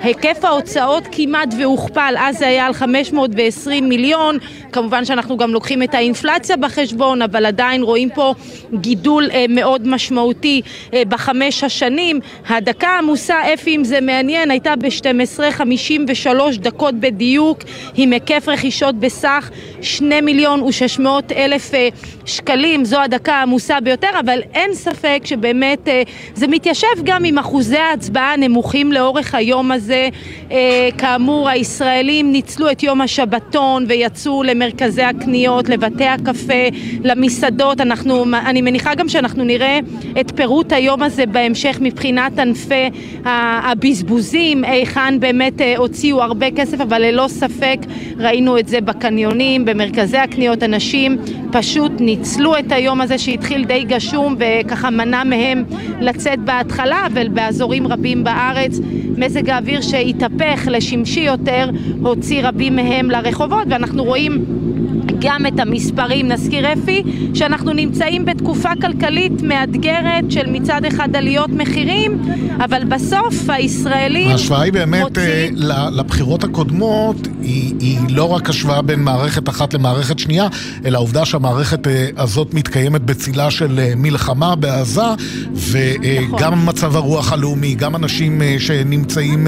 [0.00, 4.38] היקף ההוצאות כמעט והוכפל, אז זה היה על 520 מיליון,
[4.72, 8.34] כמובן שאנחנו גם לוקחים את האינפלציה בחשבון, אבל עדיין רואים פה
[8.74, 10.62] גידול אה, מאוד משמעותי
[10.92, 12.20] בחמש השנים.
[12.48, 17.58] הדקה העמוסה, אפי אם זה מעניין, הייתה ב-12.53 דקות בדיוק
[17.96, 19.50] עם היקף רכישות בסך בסך
[19.82, 21.88] שני מיליון ושש מאות אלף אה,
[22.26, 26.02] שקלים, זו הדקה העמוסה ביותר, אבל אין ספק שבאמת אה,
[26.34, 30.08] זה מתיישב גם עם אחוזי ההצבעה הנמוכים לאורך היום הזה.
[30.50, 36.68] אה, כאמור, הישראלים ניצלו את יום השבתון ויצאו למרכזי הקניות, לבתי הקפה,
[37.04, 37.80] למסעדות.
[37.80, 39.78] אנחנו, אני מניחה גם שאנחנו נראה
[40.20, 42.90] את פירוט היום הזה בהמשך מבחינת ענפי
[43.24, 47.78] הבזבוזים, היכן באמת הוציאו הרבה כסף, אבל ללא ספק
[48.18, 49.09] ראינו את זה בקניות.
[49.10, 51.18] בקניונים, במרכזי הקניות, אנשים
[51.52, 55.64] פשוט ניצלו את היום הזה שהתחיל די גשום וככה מנע מהם
[56.00, 58.78] לצאת בהתחלה, אבל באזורים רבים בארץ
[59.16, 61.70] מזג האוויר שהתהפך לשמשי יותר
[62.02, 64.44] הוציא רבים מהם לרחובות ואנחנו רואים
[65.20, 66.28] גם את המספרים.
[66.28, 67.02] נזכיר אפי
[67.34, 72.22] שאנחנו נמצאים בתקופה כלכלית מאתגרת של מצד אחד עליות מחירים,
[72.64, 75.70] אבל בסוף הישראלים ההשוואה היא באמת מוצאים...
[75.70, 80.48] אה, לבחירות הקודמות, היא, היא לא רק השוואה בין מערכת אחת למערכת שנייה,
[80.84, 85.00] אלא העובדה שהמערכת אה, הזאת מתקיימת בצילה של אה, מלחמה בעזה,
[85.54, 86.68] וגם נכון.
[86.68, 89.46] מצב הרוח הלאומי, גם אנשים שנמצאים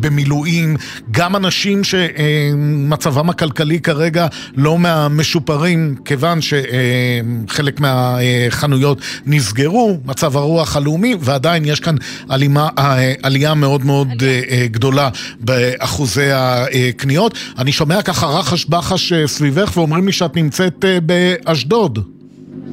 [0.00, 0.76] במילואים,
[1.10, 11.64] גם אנשים שמצבם הכלכלי כרגע לא מהמשופרים, כיוון שחלק מהחנויות נסגרו, מצב הרוח הלאומי, ועדיין
[11.64, 11.96] יש כאן
[12.28, 12.68] עלימה,
[13.22, 14.08] עלייה מאוד מאוד
[14.64, 15.08] גדולה
[15.40, 17.34] באחוזי הקניות.
[17.58, 22.17] אני שומע ככה רחש בחש סביבך ואומרים לי שאת נמצאת באשדוד.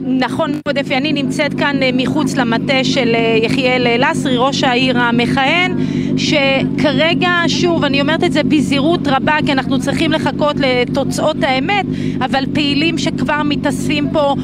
[0.03, 4.63] נכון מאוד אפי, אני נמצאת כאן אה, מחוץ למטה של אה, יחיאל אה, לסרי, ראש
[4.63, 5.73] העיר המכהן,
[6.17, 11.85] שכרגע, שוב, אני אומרת את זה בזהירות רבה, כי אנחנו צריכים לחכות לתוצאות האמת,
[12.21, 14.35] אבל פעילים שכבר מתאספים פה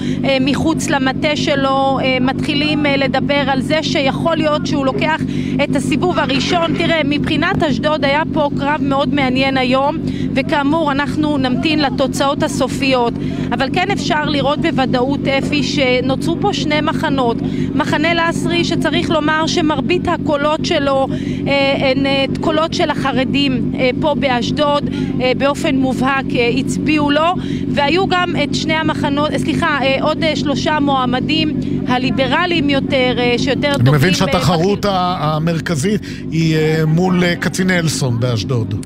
[0.41, 5.21] מחוץ למטה שלו, מתחילים לדבר על זה שיכול להיות שהוא לוקח
[5.63, 6.77] את הסיבוב הראשון.
[6.77, 9.97] תראה, מבחינת אשדוד היה פה קרב מאוד מעניין היום,
[10.33, 13.13] וכאמור, אנחנו נמתין לתוצאות הסופיות,
[13.51, 17.37] אבל כן אפשר לראות בוודאות כפי שנוצרו פה שני מחנות.
[17.75, 21.07] מחנה לסרי שצריך לומר שמרבית הקולות שלו
[21.47, 24.89] אה, הן אה, קולות של החרדים אה, פה באשדוד
[25.37, 26.25] באופן מובהק
[26.59, 27.33] הצביעו לו
[27.67, 33.87] והיו גם את שני המחנות, סליחה, עוד שלושה מועמדים הליברליים יותר, שיותר דומים...
[33.87, 36.01] אני מבין שהתחרות המרכזית
[36.31, 38.85] היא מול כצינלסון באשדוד.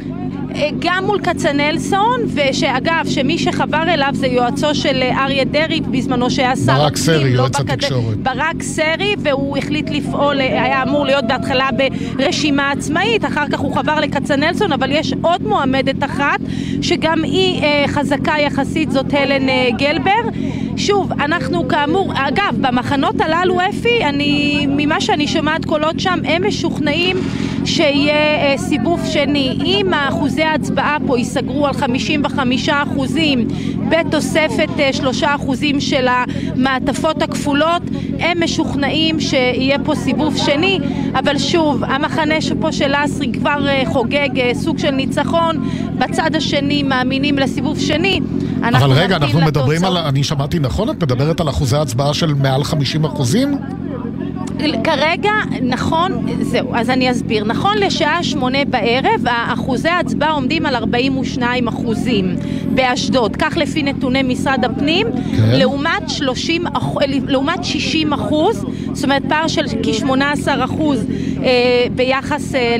[0.55, 6.29] אה, גם מול כצנלסון, ושאגב, שמי שחבר אליו זה יועצו של אה, אריה דרעי בזמנו
[6.29, 7.71] שהיה שר ברק סרי, לא יועץ בקד...
[7.71, 8.17] התקשורת.
[8.17, 11.69] ברק סרי, והוא החליט לפעול, אה, היה אמור להיות בהתחלה
[12.15, 16.39] ברשימה עצמאית, אחר כך הוא חבר לכצנלסון, אבל יש עוד מועמדת אחת,
[16.81, 20.39] שגם היא אה, חזקה יחסית, זאת הלן אה, גלבר.
[20.77, 27.17] שוב, אנחנו כאמור, אגב, במחנות הללו, אפי, אני, ממה שאני שומעת קולות שם, הם משוכנעים
[27.65, 29.57] שיהיה אה, סיבוב שני.
[29.65, 33.47] אם האחוזי ההצבעה פה ייסגרו על 55 אחוזים
[33.89, 37.81] בתוספת אה, 3 אחוזים של המעטפות הכפולות,
[38.19, 40.79] הם משוכנעים שיהיה פה סיבוב שני,
[41.13, 46.83] אבל שוב, המחנה שפה של אסרי כבר אה, חוגג אה, סוג של ניצחון, בצד השני
[46.83, 48.19] מאמינים לסיבוב שני.
[48.63, 50.89] אבל רגע, אנחנו מדברים על, אני שמעתי נכון?
[50.89, 53.57] את מדברת על אחוזי הצבעה של מעל 50 אחוזים?
[54.83, 57.43] כרגע, נכון, זהו, אז אני אסביר.
[57.43, 62.35] נכון לשעה שמונה בערב, אחוזי ההצבעה עומדים על 42 אחוזים
[62.75, 65.49] באשדוד, כך לפי נתוני משרד הפנים, כן.
[65.51, 66.63] לעומת, 30,
[67.27, 71.34] לעומת 60 אחוז, זאת אומרת פער של כ-18 אחוז אה,
[71.95, 72.77] ביחס אה,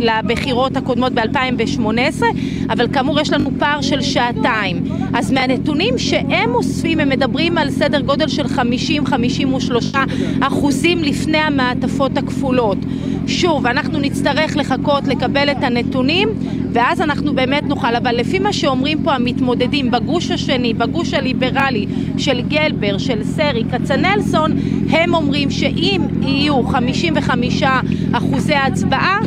[0.00, 2.22] לבחירות הקודמות ב-2018,
[2.70, 4.82] אבל כאמור יש לנו פער של שעתיים.
[5.14, 9.96] אז מהנתונים שהם אוספים, הם מדברים על סדר גודל של 50-53
[10.40, 12.78] אחוזים לפני המעטפות הכפולות.
[13.26, 16.28] שוב, אנחנו נצטרך לחכות לקבל את הנתונים
[16.72, 21.86] ואז אנחנו באמת נוכל, אבל לפי מה שאומרים פה המתמודדים בגוש השני, בגוש הליברלי
[22.18, 24.52] של גלבר, של סרי, כצנלסון,
[24.90, 27.62] הם אומרים שאם יהיו 55
[28.12, 29.18] אחוזי הצבעה,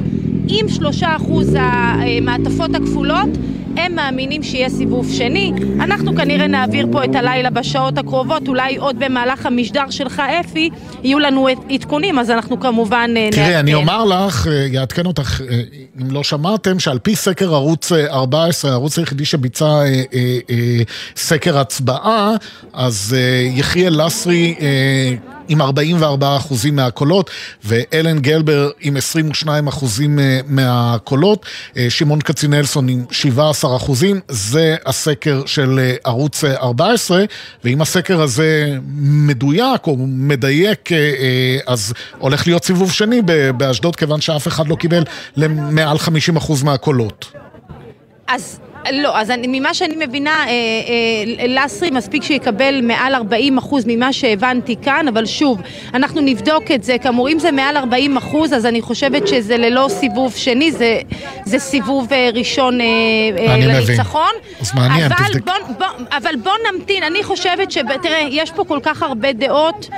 [0.47, 3.29] עם 3 אחוז המעטפות הכפולות,
[3.77, 5.51] הם מאמינים שיהיה סיבוב שני.
[5.79, 10.69] אנחנו כנראה נעביר פה את הלילה בשעות הקרובות, אולי עוד במהלך המשדר שלך, אפי,
[11.03, 13.43] יהיו לנו עדכונים, אז אנחנו כמובן אה, נעדכן.
[13.43, 15.61] תראי, אני אומר לך, אה, יעדכן אותך, אה,
[16.01, 19.81] אם לא שמעתם, שעל פי סקר ערוץ 14, הערוץ היחידי שביצע
[21.15, 22.31] סקר הצבעה,
[22.73, 23.15] אז
[23.55, 24.55] יחיאל לסרי
[25.47, 27.31] עם 44 אחוזים מהקולות,
[27.63, 31.45] ואלן גלבר עם 22 אחוזים אה, מהקולות,
[31.77, 37.23] אה, שמעון כצינלסון עם 17 אחוזים, זה הסקר של אה, ערוץ 14,
[37.63, 40.89] ואם הסקר הזה מדויק או מדייק,
[41.67, 43.21] אז הולך להיות סיבוב שני
[43.57, 45.03] באשדוד, כיוון שאף אחד לא קיבל
[45.37, 47.31] למעל 50 אחוז מהקולות.
[48.27, 48.59] אז
[48.91, 54.13] לא, אז אני, ממה שאני מבינה, אה, אה, לסרי מספיק שיקבל מעל 40 אחוז ממה
[54.13, 55.61] שהבנתי כאן, אבל שוב,
[55.93, 56.97] אנחנו נבדוק את זה.
[56.97, 60.99] כאמור, אם זה מעל 40 אחוז, אז אני חושבת שזה ללא סיבוב שני, זה,
[61.45, 62.85] זה סיבוב אה, ראשון אה,
[63.37, 64.31] אה, לניצחון.
[64.61, 65.39] אז מעניין, אבל.
[65.39, 67.77] בוא, בוא, אבל בוא נמתין, אני חושבת ש...
[68.01, 69.89] תראה, יש פה כל כך הרבה דעות,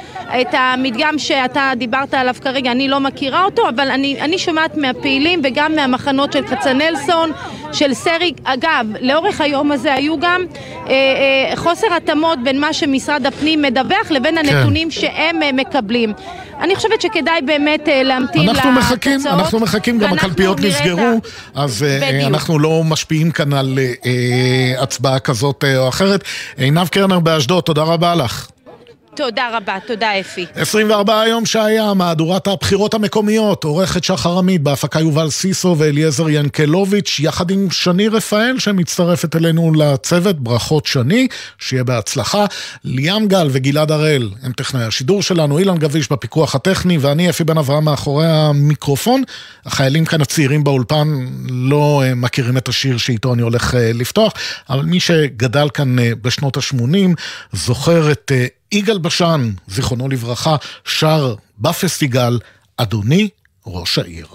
[0.41, 5.41] את המדגם שאתה דיברת עליו כרגע, אני לא מכירה אותו, אבל אני, אני שומעת מהפעילים
[5.43, 7.31] וגם מהמחנות של כצנלסון,
[7.73, 10.41] של סרי, אגב, אגב, לאורך היום הזה היו גם
[10.87, 14.55] אה, אה, חוסר התאמות בין מה שמשרד הפנים מדווח לבין כן.
[14.55, 16.13] הנתונים שהם אה, מקבלים.
[16.61, 18.93] אני חושבת שכדאי באמת אה, להמתין אנחנו לתוצאות.
[18.97, 21.19] מחכים, אנחנו מחכים, גם הקלפיות נסגרו,
[21.55, 22.27] ה- אז אה, בדיוק.
[22.29, 26.23] אנחנו לא משפיעים כאן על אה, אה, הצבעה כזאת אה, או אחרת.
[26.57, 28.47] עינב קרנר באשדוד, תודה רבה לך.
[29.15, 30.45] תודה רבה, תודה אפי.
[30.55, 37.51] 24 היום שהיה, מהדורת הבחירות המקומיות, עורכת שחר עמית, בהפקה יובל סיסו ואליעזר ינקלוביץ', יחד
[37.51, 42.45] עם שני רפאל שמצטרפת אלינו לצוות, ברכות שני, שיהיה בהצלחה.
[42.83, 47.57] ליאם גל וגלעד הראל הם טכנאי השידור שלנו, אילן גביש בפיקוח הטכני, ואני אפי בן
[47.57, 49.23] אברהם מאחורי המיקרופון.
[49.65, 51.07] החיילים כאן הצעירים באולפן
[51.49, 54.33] לא אה, מכירים את השיר שאיתו אני הולך אה, לפתוח,
[54.69, 57.15] אבל מי שגדל כאן אה, בשנות ה-80
[57.53, 58.31] זוכר את...
[58.71, 62.39] יגאל בשן, זיכרונו לברכה, שר בפסטיגל
[62.77, 63.29] אדוני
[63.65, 64.27] ראש העיר.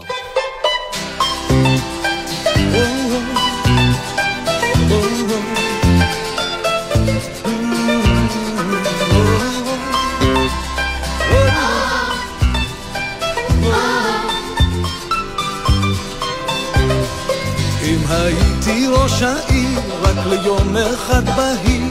[17.85, 21.90] אם הייתי ראש העיר רק ליום אחד בהיר,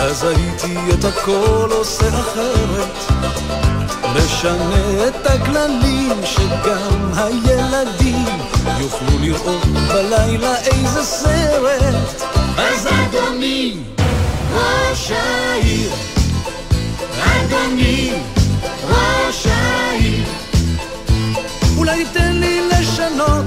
[0.00, 2.88] אז הייתי את הכל עושה אחרת.
[4.16, 8.24] משנה את הכללים שגם הילדים
[8.78, 12.22] יוכלו לראות בלילה איזה סרט.
[12.56, 13.76] אז אדוני
[14.54, 15.90] ראש העיר,
[17.20, 18.12] אדוני
[18.88, 20.24] ראש העיר,
[21.76, 23.44] אולי תן לי לשנות,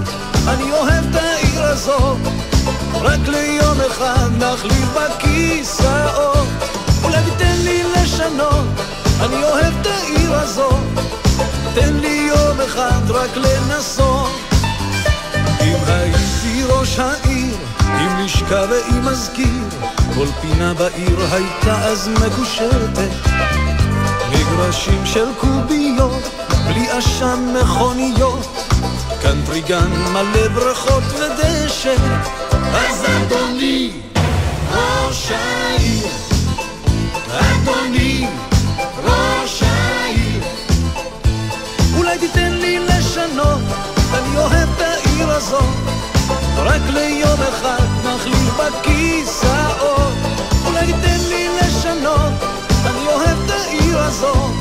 [0.48, 2.53] אני אוהב את העיר הזאת.
[3.04, 6.48] רק ליום אחד נחליף בכיסאות.
[7.04, 8.66] אולי תן לי לשנות,
[9.22, 10.84] אני אוהב את העיר הזאת.
[11.76, 14.32] תן לי יום אחד רק לנסות.
[15.62, 19.64] אם הייתי ראש העיר, עם לשכה ועם מזכיר,
[20.16, 23.30] כל פינה בעיר הייתה אז מקושטת.
[24.30, 26.24] מגרשים של קוביות,
[26.68, 28.70] בלי עשן מכוניות,
[29.22, 31.96] קנטריגן מלא בריכות ודשא.
[32.72, 33.92] אז אדוני,
[34.72, 36.08] ראש העיר,
[37.32, 38.28] אדוני,
[39.04, 40.44] ראש העיר,
[41.98, 43.62] אולי תיתן לי לשנות,
[44.14, 45.64] אני אוהב את העיר הזאת,
[46.58, 50.14] רק ליום אחד נחליף בכיסאות.
[50.66, 52.34] אולי תיתן לי לשנות,
[52.86, 54.52] אני אוהב את העיר הזאת,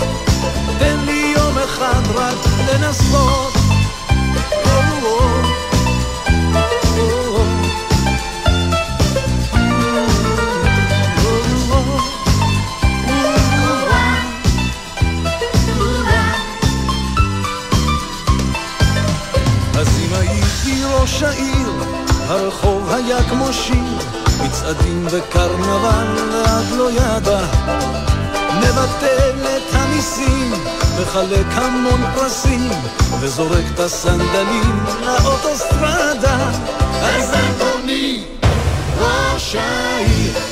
[0.79, 2.37] תן לי יום אחד רק
[2.69, 3.62] לנסות.
[22.33, 23.99] הרחוב היה כמו שיר,
[24.45, 27.41] מצעדים וקרנבל ואת לא ידע.
[28.59, 30.53] מבטל את המיסים,
[31.03, 32.71] מחלק המון פרסים,
[33.21, 36.51] וזורק את הסנדלים לאוטוסטרדה.
[37.03, 38.25] אז אדוני,
[38.99, 40.52] ראש העיר,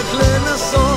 [0.00, 0.87] אחד רק לנסות,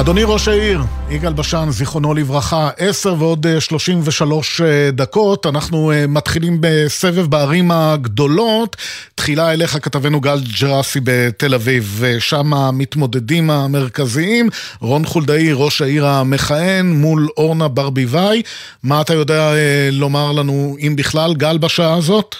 [0.00, 0.80] אדוני ראש העיר,
[1.10, 5.46] יגאל בשן, זיכרונו לברכה, עשר ועוד אה, 33 אה, דקות.
[5.46, 8.76] אנחנו אה, מתחילים בסבב בערים הגדולות.
[9.14, 14.48] תחילה אליך כתבנו גל ג'רסי בתל אביב, ושם המתמודדים המרכזיים,
[14.80, 18.42] רון חולדאי, ראש העיר המכהן, מול אורנה ברביבאי.
[18.82, 22.36] מה אתה יודע אה, לומר לנו, אם בכלל, גל, בשעה הזאת?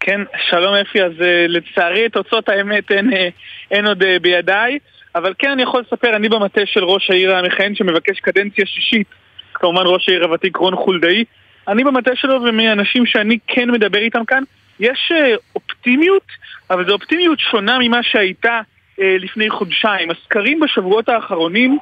[0.00, 3.28] כן, שלום אפי, אז אה, לצערי תוצאות האמת אין, אה,
[3.70, 4.78] אין עוד אה, בידיי,
[5.14, 9.06] אבל כן אני יכול לספר, אני במטה של ראש העיר המכהן שמבקש קדנציה שישית,
[9.54, 11.24] כמובן ראש העיר הוותיק רון חולדאי,
[11.68, 14.42] אני במטה שלו ומאנשים שאני כן מדבר איתם כאן,
[14.80, 15.12] יש
[15.56, 16.26] אופטימיות,
[16.70, 18.60] אבל זו אופטימיות שונה ממה שהייתה
[19.00, 20.10] אה, לפני חודשיים.
[20.10, 21.78] הסקרים בשבועות האחרונים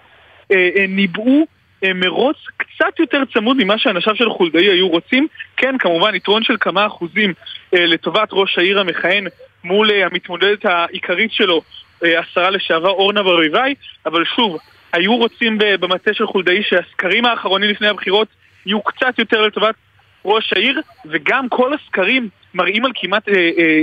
[0.52, 1.46] אה, אה, ניבאו
[1.94, 5.26] מרוץ קצת יותר צמוד ממה שאנשיו של חולדאי היו רוצים.
[5.56, 7.32] כן, כמובן יתרון של כמה אחוזים
[7.74, 9.26] אה, לטובת ראש העיר המכהן
[9.64, 11.62] מול אה, המתמודדת העיקרית שלו,
[12.04, 13.74] אה, השרה לשעבר אורנה ברביבאי,
[14.06, 14.58] אבל שוב,
[14.92, 18.28] היו רוצים במטה של חולדאי שהסקרים האחרונים לפני הבחירות
[18.66, 19.74] יהיו קצת יותר לטובת
[20.24, 23.82] ראש העיר, וגם כל הסקרים מראים על כמעט אה, אה,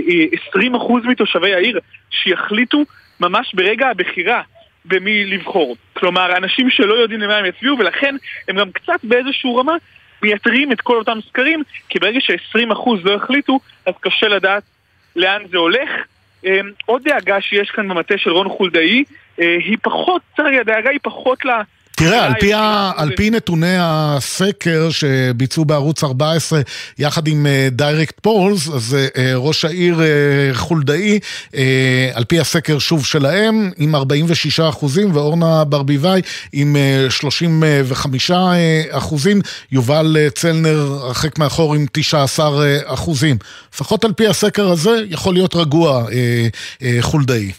[0.55, 1.79] אה, 20% מתושבי העיר
[2.11, 2.83] שיחליטו
[3.19, 4.41] ממש ברגע הבחירה
[4.85, 5.75] במי לבחור.
[5.93, 8.15] כלומר, אנשים שלא יודעים למה הם יצביעו, ולכן
[8.47, 9.75] הם גם קצת באיזשהו רמה
[10.23, 14.63] מייתרים את כל אותם סקרים, כי ברגע ש-20% לא החליטו, אז קשה לדעת
[15.15, 15.89] לאן זה הולך.
[16.45, 19.03] אמ, עוד דאגה שיש כאן במטה של רון חולדאי,
[19.41, 21.49] אה, היא פחות, צריך הדאגה היא פחות ל...
[21.95, 26.61] תראה, על פי, ה, על פי נתוני הסקר שביצעו בערוץ 14
[26.99, 31.19] יחד עם Direct אה, Polls, אז אה, ראש העיר אה, חולדאי,
[31.51, 31.57] אה,
[32.13, 36.21] על פי הסקר שוב שלהם, עם 46 אחוזים, ואורנה ברביבאי
[36.53, 36.75] עם
[37.07, 38.31] אה, 35
[38.89, 39.41] אחוזים,
[39.71, 42.45] יובל אה, צלנר הרחק מאחור עם 19
[42.85, 43.37] אחוזים.
[43.73, 46.09] לפחות על פי הסקר הזה יכול להיות רגוע אה,
[46.79, 47.51] אה, חולדאי.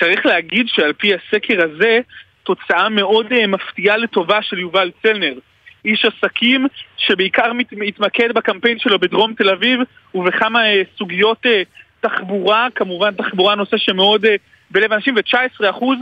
[0.00, 2.00] צריך להגיד שעל פי הסקר הזה,
[2.42, 5.34] תוצאה מאוד uh, מפתיעה לטובה של יובל צלנר.
[5.84, 6.66] איש עסקים
[6.96, 9.80] שבעיקר מת, מתמקד בקמפיין שלו בדרום תל אביב
[10.14, 11.48] ובכמה uh, סוגיות uh,
[12.00, 14.28] תחבורה, כמובן תחבורה נושא שמאוד uh,
[14.70, 15.98] בלב אנשים, ו-19 אחוז,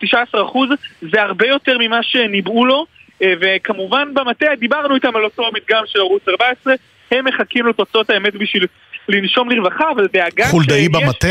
[0.00, 0.68] 19 אחוז
[1.12, 2.86] זה הרבה יותר ממה שניבאו לו,
[3.22, 6.74] uh, וכמובן במטה דיברנו איתם על אותו מדגם של ערוץ 14,
[7.10, 8.66] הם מחכים לתוצאות האמת בשביל
[9.08, 10.46] לנשום לרווחה, אבל דאגה...
[10.46, 11.28] חולדאי במטה?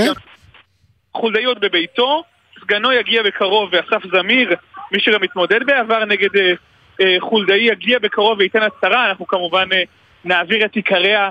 [1.14, 2.24] חולדאי עוד בביתו,
[2.62, 4.56] סגנו יגיע בקרוב, ואסף זמיר,
[4.92, 6.54] מי שגם התמודד בעבר נגד אה,
[7.02, 9.84] אה, חולדאי, יגיע בקרוב וייתן הצהרה, אנחנו כמובן אה,
[10.26, 11.30] נעביר את עיקריה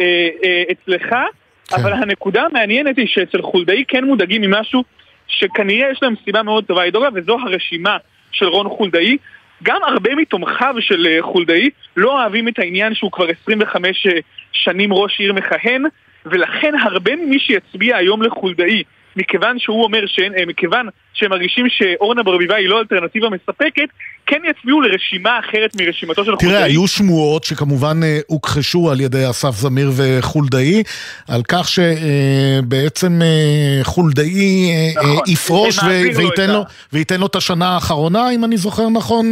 [0.00, 1.76] אה, אה, אצלך, כן.
[1.76, 4.84] אבל הנקודה המעניינת היא שאצל חולדאי כן מודאגים ממשהו
[5.28, 7.96] שכנראה יש להם סיבה מאוד טובה לדאוג וזו הרשימה
[8.32, 9.16] של רון חולדאי.
[9.62, 14.12] גם הרבה מתומכיו של אה, חולדאי לא אוהבים את העניין שהוא כבר 25 אה,
[14.52, 15.84] שנים ראש עיר מכהן,
[16.26, 18.82] ולכן הרבה ממי שיצביע היום לחולדאי
[19.16, 23.88] מכיוון שהוא אומר שאין, אה, מכיוון שהם מרגישים שאורנה ברביבאי היא לא אלטרנטיבה מספקת,
[24.26, 26.48] כן יצביעו לרשימה אחרת מרשימתו של חולדאי.
[26.48, 30.82] תראה, היו שמועות שכמובן אה, הוכחשו על ידי אסף זמיר וחולדאי,
[31.28, 35.78] על כך שבעצם אה, חולדאי נכון, יפרוש
[36.16, 36.62] וייתן לו,
[36.92, 39.30] וייתן לו את השנה האחרונה, אם אני זוכר נכון,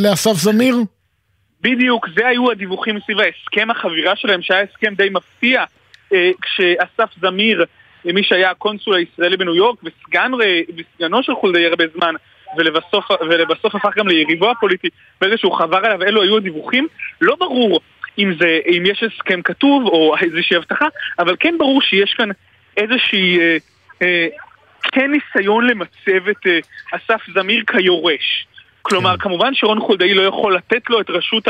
[0.00, 0.76] לאסף זמיר?
[1.60, 5.64] בדיוק, זה היו הדיווחים סביב ההסכם החבירה שלהם, שהיה הסכם די מפתיע,
[6.42, 7.64] כשאסף זמיר
[8.12, 10.32] מי שהיה הקונסול הישראלי בניו יורק וסגן,
[10.76, 12.14] וסגנו של חולדאי הרבה זמן
[12.56, 14.88] ולבסוף, ולבסוף הפך גם ליריבו הפוליטי
[15.20, 16.86] ברגע שהוא חבר עליו, אלו היו הדיווחים
[17.20, 17.80] לא ברור
[18.18, 20.86] אם, זה, אם יש הסכם כתוב או איזושהי הבטחה
[21.18, 22.28] אבל כן ברור שיש כאן
[22.76, 23.56] איזושהי אה,
[24.02, 24.26] אה,
[24.82, 26.58] כן ניסיון למצב את אה,
[26.92, 28.46] אסף זמיר כיורש
[28.82, 29.22] כלומר, כן.
[29.22, 31.48] כמובן שרון חולדאי לא יכול לתת לו את ראשות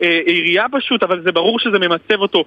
[0.00, 2.44] העירייה פשוט, אבל זה ברור שזה ממצב אותו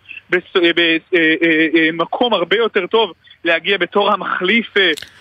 [1.93, 3.11] במקום הרבה יותר טוב
[3.43, 4.73] להגיע בתור המחליף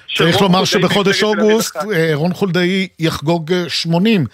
[0.07, 1.77] של צריך לומר שבחודש אוגוסט
[2.15, 4.25] רון חולדאי יחגוג 80,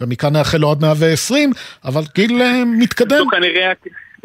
[0.00, 1.52] ומכאן נאחל לו עד 120,
[1.84, 2.42] אבל גיל
[2.78, 3.18] מתקדם.
[3.18, 3.72] זו כנראה...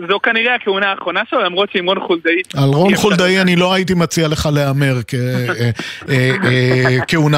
[0.07, 2.41] זו כנראה הכהונה האחרונה שלו, למרות שעם רון חולדאי...
[2.57, 6.17] על רון חולדאי אני לא הייתי מציע לך להמר ככהונה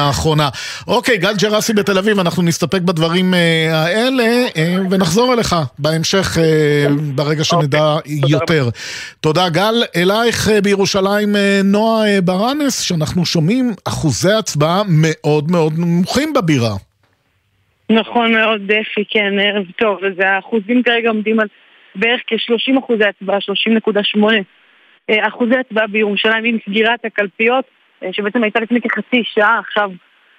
[0.00, 0.48] אה, אה, אחרונה.
[0.86, 3.34] אוקיי, גל ג'רסי בתל אביב, אנחנו נסתפק בדברים
[3.72, 4.46] האלה
[4.90, 6.38] ונחזור אליך בהמשך
[7.14, 8.68] ברגע שנדע אוקיי, יותר.
[9.20, 9.74] תודה גל.
[9.96, 16.74] אלייך בירושלים נועה ברנס, שאנחנו שומעים אחוזי הצבעה מאוד מאוד נמוכים בבירה.
[17.90, 20.04] נכון מאוד, דפי, כן, ערב טוב.
[20.04, 21.46] אז האחוזים כרגע עומדים על...
[21.94, 24.22] בערך כ-30 אחוזי הצבעה, 30.8
[25.10, 27.64] אה, אחוזי הצבעה בירושלים עם סגירת הקלפיות,
[28.02, 29.90] אה, שבעצם הייתה לפני כחצי שעה, עכשיו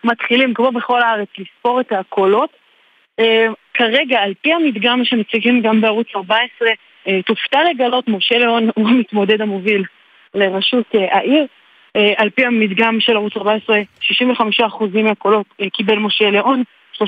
[0.04, 2.50] מתחילים, כמו בכל הארץ, לספור את הקולות.
[3.20, 6.70] אה, כרגע, על פי המדגם שמציגים גם בערוץ 14,
[7.26, 9.84] תופתע לגלות משה ליאון הוא המתמודד המוביל
[10.34, 11.46] לראשות העיר.
[12.18, 17.02] על פי המדגם של ערוץ 14, 65% מהקולות קיבל משה ליאון, 35%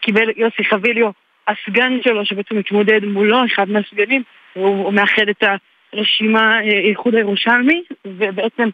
[0.00, 1.10] קיבל יוסי חביליו,
[1.50, 4.22] הסגן שלו שבעצם מתמודד מולו, אחד מהסגנים,
[4.52, 5.44] הוא מאחד את
[5.92, 8.68] הרשימה אה, איחוד הירושלמי, ובעצם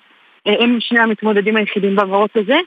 [0.46, 2.58] אה, הם שני המתמודדים היחידים במרוץ הזה.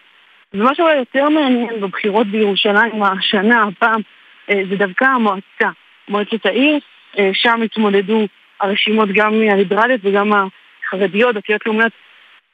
[0.54, 4.02] ומה שאולי יותר מעניין בבחירות בירושלים השנה, הפעם,
[4.50, 5.70] אה, זה דווקא המועצה,
[6.08, 6.80] מועצת העיר,
[7.34, 8.28] שם התמודדו
[8.62, 11.92] הרשימות גם הליברליות וגם החרדיות, דתיות לאומיות.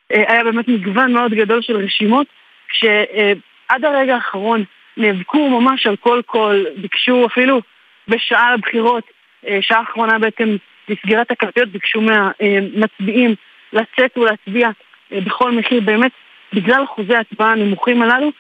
[0.10, 2.28] היה באמת מגוון מאוד גדול של רשימות,
[2.72, 4.64] שעד הרגע האחרון
[4.98, 7.62] נאבקו ממש על כל קול, ביקשו אפילו
[8.08, 9.04] בשעה הבחירות,
[9.48, 10.56] אה, שעה האחרונה בעצם
[10.90, 13.36] לסגירת הקלפיות, ביקשו מהמצביעים
[13.74, 14.70] לצאת ולהצביע
[15.14, 16.12] אה, בכל מחיר, באמת
[16.54, 18.32] בגלל אחוזי ההצבעה הנמוכים הללו,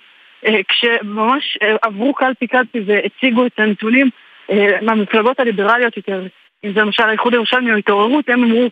[0.45, 4.10] אה, כשממש עברו קלפי קלפי והציגו את הנתונים
[4.82, 6.24] מהמפלגות הליברליות יותר,
[6.66, 8.70] אם זה למשל האיחוד הירושלמי או התעוררות, הם אמרו,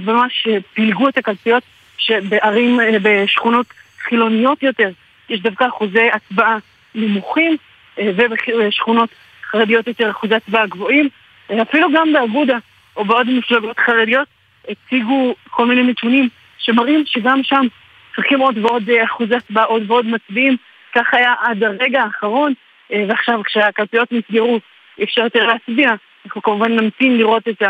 [0.00, 1.62] ממש פילגו את הקלפיות
[1.98, 3.66] שבערים, בשכונות
[3.98, 4.90] חילוניות יותר,
[5.30, 6.58] יש דווקא אחוזי הצבעה
[6.96, 7.56] נמוכים
[7.98, 9.10] אה, ובשכונות
[9.50, 11.08] חרדיות יותר אחוזי הצבעה גבוהים.
[11.50, 12.58] אה, אפילו גם באגודה
[12.96, 14.28] או בעוד מפלגות חרדיות
[14.68, 16.28] הציגו כל מיני נתונים
[16.58, 17.66] שמראים שגם שם
[18.14, 20.56] צריכים עוד ועוד אחוזי הצבעה, עוד ועוד מצביעים.
[20.94, 22.52] כך היה עד הרגע האחרון,
[22.90, 24.60] ועכשיו כשהקלפיות נסגרו
[24.98, 25.94] אי אפשר יותר להצביע.
[26.26, 27.62] אנחנו כמובן נמתין לראות את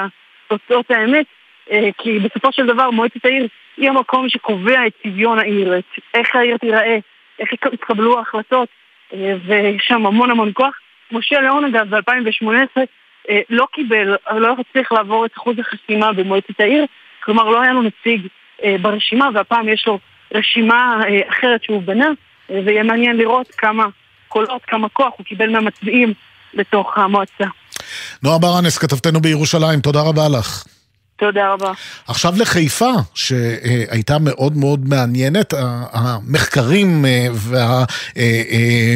[0.48, 1.26] תוצאות האמת,
[1.98, 6.56] כי בסופו של דבר מועצת העיר היא המקום שקובע את צביון העיר, את איך העיר
[6.56, 6.98] תיראה,
[7.38, 8.68] איך יתקבלו ההחלטות,
[9.12, 10.74] ויש שם המון המון כוח.
[11.12, 12.80] משה ליאון אגב ב-2018
[13.50, 16.86] לא קיבל, לא הצליח לעבור את אחוז החסימה במועצת העיר,
[17.22, 18.26] כלומר לא היה לו נציג
[18.82, 19.98] ברשימה, והפעם יש לו
[20.34, 22.09] רשימה אחרת שהוא בנה,
[22.48, 23.86] ויהיה מעניין לראות כמה
[24.28, 26.12] קולות, כמה כוח הוא קיבל מהמצביעים
[26.54, 27.44] בתוך המועצה.
[28.22, 30.75] נועה ברנס, כתבתנו בירושלים, תודה רבה לך.
[31.18, 31.72] תודה רבה.
[32.08, 35.54] עכשיו לחיפה, שהייתה מאוד מאוד מעניינת.
[35.92, 37.04] המחקרים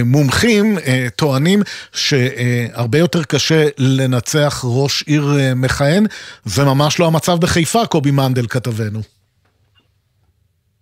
[0.03, 0.77] והמומחים
[1.17, 1.61] טוענים
[1.93, 5.25] שהרבה יותר קשה לנצח ראש עיר
[5.57, 6.07] מכהן.
[6.45, 9.01] זה ממש לא המצב בחיפה, קובי מנדל כתבנו.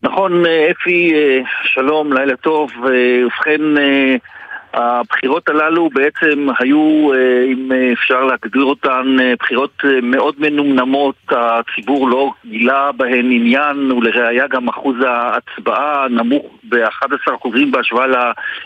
[0.02, 1.12] נכון, אפי,
[1.74, 2.70] שלום, לילה טוב.
[2.76, 3.60] ובכן...
[4.74, 7.10] הבחירות הללו בעצם היו,
[7.52, 14.96] אם אפשר להגדיר אותן, בחירות מאוד מנומנמות, הציבור לא גילה בהן עניין, ולראיה גם אחוז
[15.06, 18.06] ההצבעה נמוך ב-11% בהשוואה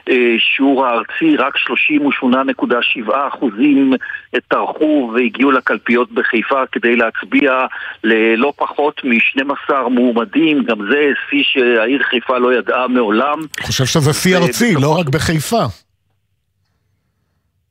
[0.07, 3.47] לשיעור הארצי, רק 38.7%
[4.49, 7.53] טרחו והגיעו לקלפיות בחיפה כדי להצביע
[8.05, 13.39] ללא פחות מ-12 מועמדים, גם זה שיא שהעיר חיפה לא ידעה מעולם.
[13.39, 15.63] אני חושב שזה שיא ארצי, לא רק בחיפה.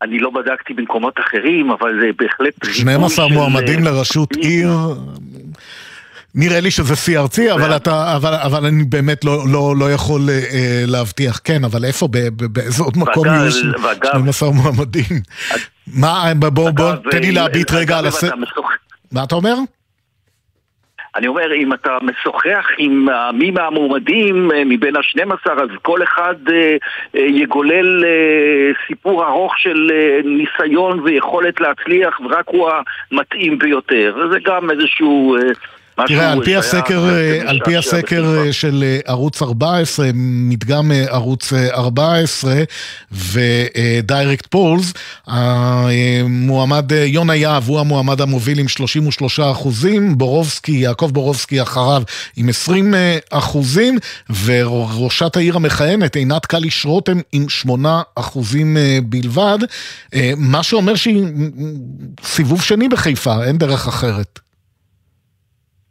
[0.01, 2.53] אני לא בדקתי במקומות אחרים, אבל זה בהחלט...
[2.71, 3.85] 12 מועמדים של...
[3.85, 4.69] לראשות עיר,
[6.35, 10.29] נראה לי שזה שיא ארצי, אבל, אתה, אבל, אבל אני באמת לא, לא, לא יכול
[10.29, 11.39] אה, להבטיח.
[11.43, 13.63] כן, אבל איפה, באיזה עוד מקום יש
[14.03, 15.21] 12 מועמדים?
[15.87, 18.33] מה, בוא, בוא, תן לי להביט רגע על הסרט.
[19.11, 19.55] מה אתה אומר?
[21.15, 26.35] אני אומר, אם אתה משוחח עם מי מהמועמדים מבין ה-12, אז כל אחד
[27.13, 28.05] יגולל
[28.87, 29.91] סיפור ארוך של
[30.23, 32.69] ניסיון ויכולת להצליח, ורק הוא
[33.11, 34.27] המתאים ביותר.
[34.31, 35.37] זה גם איזשהו...
[36.07, 37.09] תראה, על פי הסקר,
[37.45, 42.53] על פי הסקר של ערוץ 14, מדגם ערוץ 14
[43.11, 44.93] ודיירקט פולס,
[45.27, 52.03] המועמד יונה יהב הוא המועמד המוביל עם 33 אחוזים, בורובסקי, יעקב בורובסקי אחריו
[52.37, 52.93] עם 20
[53.29, 53.97] אחוזים,
[54.45, 59.59] וראשת העיר המכהנת, עינת קליש רותם עם 8 אחוזים בלבד,
[60.37, 61.23] מה שאומר שהיא
[62.23, 64.39] סיבוב שני בחיפה, אין דרך אחרת.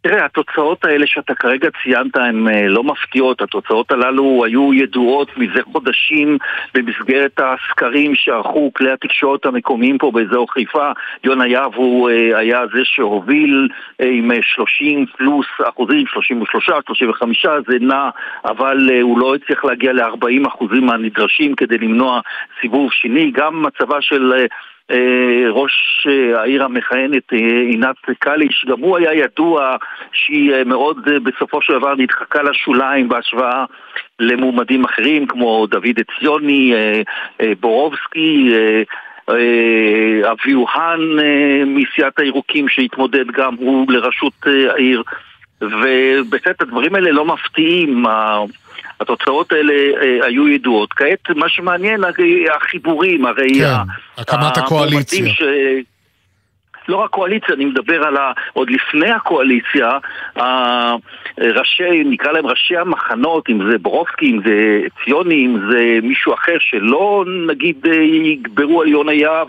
[0.02, 6.38] תראה, התוצאות האלה שאתה כרגע ציינת הן לא מפתיעות, התוצאות הללו היו ידועות מזה חודשים
[6.74, 10.92] במסגרת הסקרים שערכו כלי התקשורת המקומיים פה באזור חיפה.
[11.24, 18.08] יונה יהב הוא היה זה שהוביל עם 30 פלוס אחוזים, 33, 35, זה נע,
[18.44, 22.20] אבל הוא לא הצליח להגיע ל-40 אחוזים הנדרשים כדי למנוע
[22.60, 23.30] סיבוב שני.
[23.30, 24.46] גם מצבה של...
[25.50, 27.32] ראש העיר המכהנת
[27.70, 29.76] עינת קליש, גם הוא היה ידוע
[30.12, 33.64] שהיא מאוד בסופו של דבר נדחקה לשוליים בהשוואה
[34.20, 36.74] למועמדים אחרים כמו דוד עציוני,
[37.60, 38.52] בורובסקי,
[40.30, 41.00] אביוהן
[41.66, 44.32] מסיעת הירוקים שהתמודד גם הוא לראשות
[44.70, 45.02] העיר.
[45.62, 48.04] ובהחלט הדברים האלה לא מפתיעים
[49.00, 50.92] התוצאות האלה אה, היו ידועות.
[50.92, 52.00] כעת מה שמעניין
[52.56, 53.54] החיבורים, הרי...
[53.54, 55.28] כן, הקמת הקואליציה.
[55.28, 55.42] ש...
[56.88, 58.32] לא רק קואליציה, אני מדבר על ה...
[58.52, 59.98] עוד לפני הקואליציה,
[61.38, 66.56] ראשי, נקרא להם ראשי המחנות, אם זה ברובסקי, אם זה ציוני, אם זה מישהו אחר
[66.58, 67.86] שלא נגיד
[68.24, 69.48] יגברו על יונה יהב,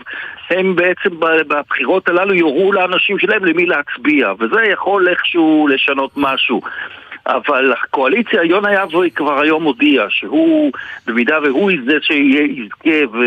[0.50, 6.60] הם בעצם בבחירות הללו יורו לאנשים שלהם למי להצביע, וזה יכול איכשהו לשנות משהו.
[7.26, 10.72] אבל הקואליציה, יונה יבוי כבר היום הודיע שהוא,
[11.06, 13.18] במידה והוא זה שיזכה ו...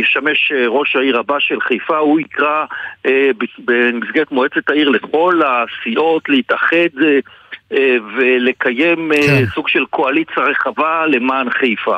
[0.00, 2.64] ישמש ראש העיר הבא של חיפה, הוא יקרא
[3.58, 6.88] במסגרת מועצת העיר לכל הסיעות להתאחד
[8.16, 9.44] ולקיים כן.
[9.54, 11.96] סוג של קואליציה רחבה למען חיפה.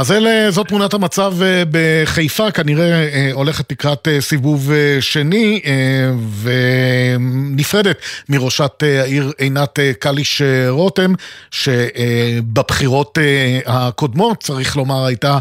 [0.00, 1.34] אז אלה, זאת תמונת המצב
[1.70, 4.70] בחיפה, כנראה הולכת לקראת סיבוב
[5.00, 5.60] שני
[6.42, 7.98] ונפרדת
[8.28, 11.12] מראשת העיר עינת קליש רותם,
[11.50, 13.18] שבבחירות
[13.66, 15.38] הקודמות, צריך לומר, הייתה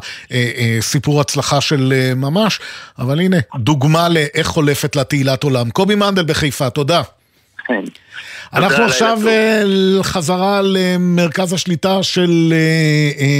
[0.82, 2.60] סיפור הצלחה של ממש,
[3.00, 5.70] אבל הנה, דוגמה לאיך חולפת לה תהילת עולם.
[5.70, 7.02] קובי מנדל בחיפה, תודה.
[7.70, 7.84] כן.
[8.54, 9.20] אנחנו עכשיו
[10.02, 12.54] חזרה למרכז השליטה של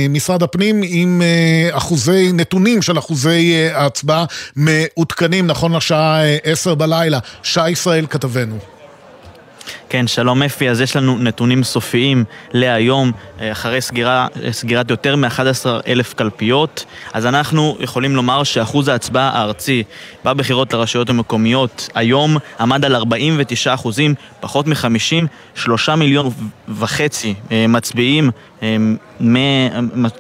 [0.10, 1.22] משרד הפנים עם
[1.72, 4.26] אחוזי נתונים של אחוזי ההצבעה
[4.56, 7.20] מעודכנים נכון לשעה עשר בלילה.
[7.44, 8.79] שי ישראל כתבנו.
[9.90, 12.24] כן, שלום אפי, אז יש לנו נתונים סופיים
[12.54, 13.12] להיום,
[13.42, 19.84] אה, אחרי סגירה, סגירת יותר מ-11 אלף קלפיות, אז אנחנו יכולים לומר שאחוז ההצבעה הארצי
[20.26, 25.26] בבחירות לרשויות המקומיות היום עמד על 49 אחוזים, פחות מ-50,
[25.56, 26.30] 3 מיליון
[26.68, 28.32] וחצי אה, מצביעים
[28.64, 28.78] אה,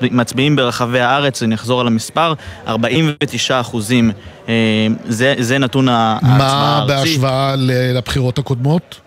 [0.01, 2.33] מצביעים ברחבי הארץ, אני אחזור על המספר,
[2.67, 4.11] 49 אחוזים,
[5.07, 6.93] זה, זה נתון ההצבעה הארצי.
[6.93, 8.99] מה בהשוואה לבחירות הקודמות?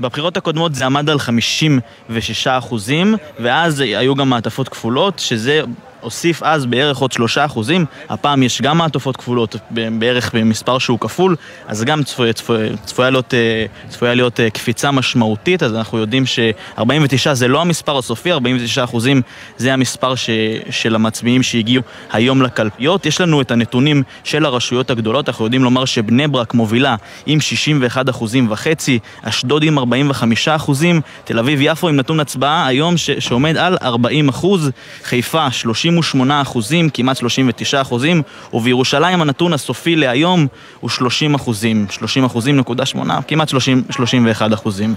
[0.00, 5.62] בבחירות הקודמות זה עמד על 56 אחוזים, ואז היו גם מעטפות כפולות, שזה
[6.06, 11.36] הוסיף אז בערך עוד שלושה אחוזים, הפעם יש גם מעטפות כפולות בערך במספר שהוא כפול,
[11.66, 16.26] אז גם צפויה, צפויה, צפויה להיות, אה, צפויה להיות אה, קפיצה משמעותית, אז אנחנו יודעים
[16.26, 19.22] ש-49 זה לא המספר הסופי, 49 אחוזים
[19.56, 20.30] זה המספר ש,
[20.70, 21.82] של המצביעים שהגיעו
[22.12, 23.06] היום לקלפיות.
[23.06, 26.96] יש לנו את הנתונים של הרשויות הגדולות, אנחנו יודעים לומר שבני ברק מובילה
[27.26, 33.10] עם 61 אחוזים וחצי, אשדוד עם 45 אחוזים, תל אביב-יפו עם נתון הצבעה היום ש,
[33.10, 34.70] שעומד על 40 אחוז,
[35.04, 38.22] חיפה 30 38 אחוזים, כמעט 39 אחוזים,
[38.52, 40.46] ובירושלים הנתון הסופי להיום
[40.80, 44.94] הוא 30 אחוזים, 30 אחוזים נקודה 8, כמעט 30, 31 אחוזים.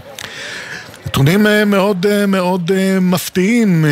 [1.09, 3.85] נתונים אה, מאוד אה, מאוד אה, מפתיעים,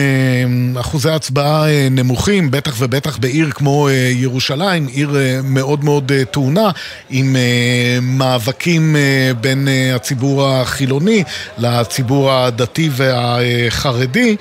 [0.79, 6.71] אחוזי הצבעה נמוכים, בטח ובטח בעיר כמו ירושלים, עיר מאוד מאוד טעונה,
[7.09, 7.35] עם
[8.01, 8.95] מאבקים
[9.41, 11.23] בין הציבור החילוני
[11.57, 14.35] לציבור הדתי והחרדי.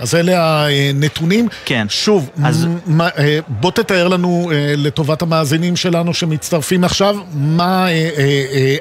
[0.00, 1.48] אז אלה הנתונים.
[1.64, 1.86] כן.
[1.88, 2.66] שוב, אז...
[3.48, 7.86] בוא תתאר לנו לטובת המאזינים שלנו שמצטרפים עכשיו, מה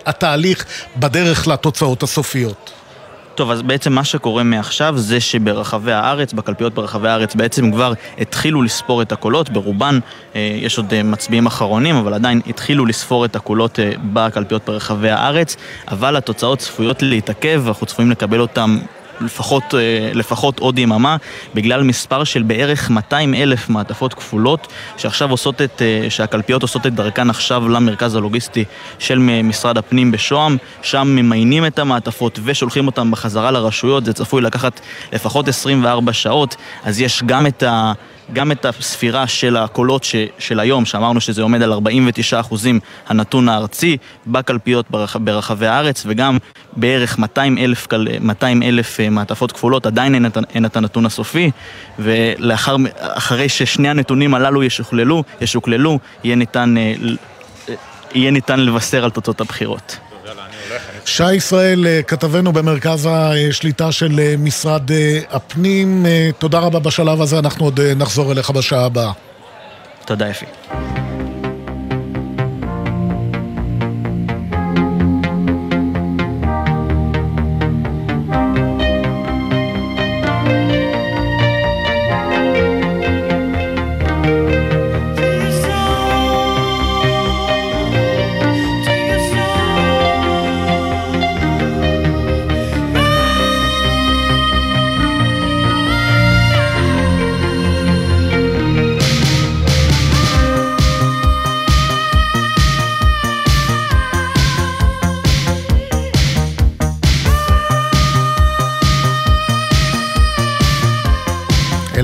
[0.06, 0.66] התהליך
[0.98, 2.25] בדרך לתוצאות הסופיות.
[2.26, 2.74] סופיות.
[3.36, 8.62] טוב, אז בעצם מה שקורה מעכשיו זה שברחבי הארץ, בקלפיות ברחבי הארץ, בעצם כבר התחילו
[8.62, 10.00] לספור את הקולות, ברובן
[10.36, 15.10] אה, יש עוד אה, מצביעים אחרונים, אבל עדיין התחילו לספור את הקולות אה, בקלפיות ברחבי
[15.10, 15.56] הארץ,
[15.88, 18.78] אבל התוצאות צפויות להתעכב, ואנחנו צפויים לקבל אותן
[19.22, 21.18] לפחות, אה, לפחות עוד יממה,
[21.54, 26.94] בגלל מספר של בערך 200 אלף מעטפות כפולות, שעכשיו עושות את, אה, שהקלפיות עושות את
[26.94, 28.64] דרכן עכשיו למרכז הלוגיסטי
[29.00, 34.82] של משרד הפנים בשוהם, שם ממיינים את המעטפות ושולחים אותם בחזרה לרשויות, זה צפוי לקחת
[35.14, 37.94] לפחות 24 שעות, אז יש גם את ה...
[38.34, 43.50] גם את הספירה של הקולות ש, של היום, שאמרנו שזה עומד על 49 אחוזים הנתון
[43.50, 43.98] הארצי
[44.28, 46.38] בקלפיות ברח, ברחבי הארץ, וגם
[46.76, 47.88] בערך 200 אלף,
[48.22, 51.52] 200 אלף אה, מעטפות כפולות, עדיין אין את, אין את הנתון הסופי,
[52.00, 56.94] ואחרי ששני הנתונים הללו ישוכללו, ישוקללו, יהיה ניתן, אה,
[58.14, 59.98] יהיה ניתן לבשר על תוצאות הבחירות.
[61.06, 66.06] שי ישראל, אה, כתבנו במרכז השליטה של אה, משרד אה, הפנים,
[66.38, 69.12] תודה רבה בשלב הזה, אנחנו עוד נחזור אליך בשעה הבאה.
[70.06, 70.46] תודה אפי.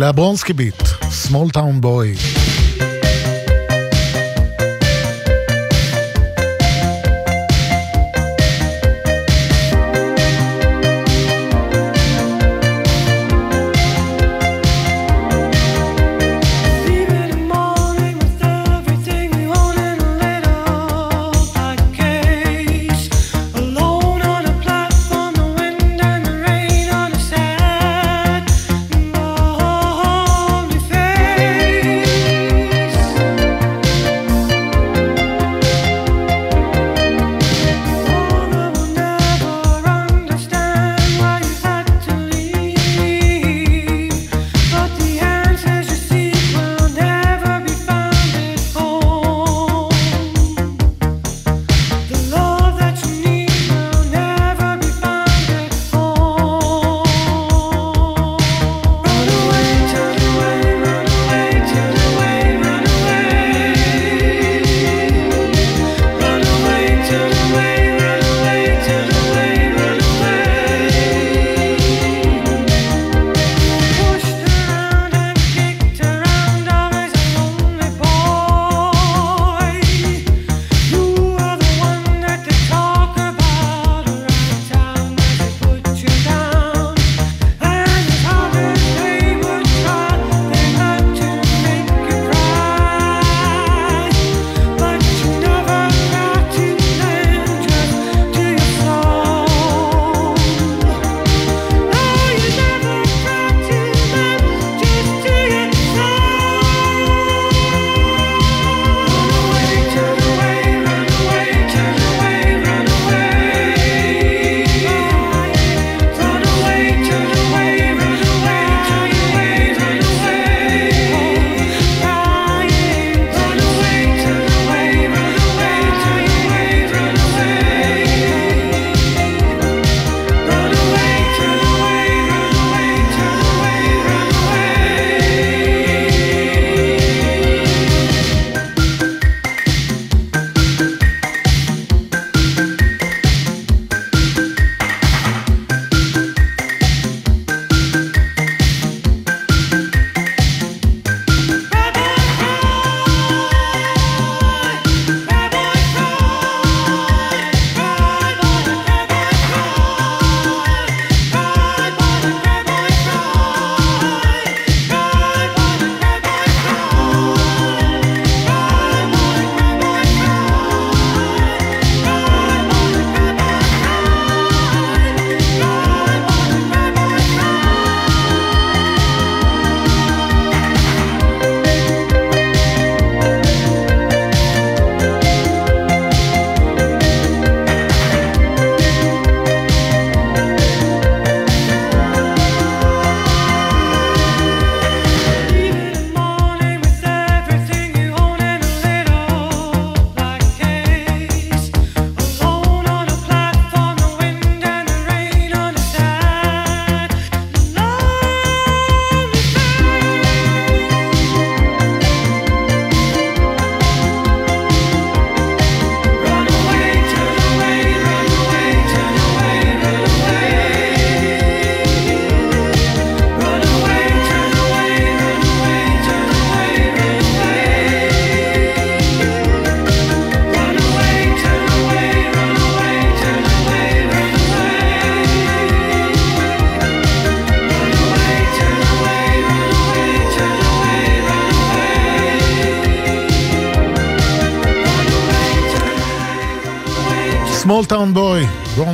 [0.01, 2.50] אלה הברונסקי ביט, Small Town Boy.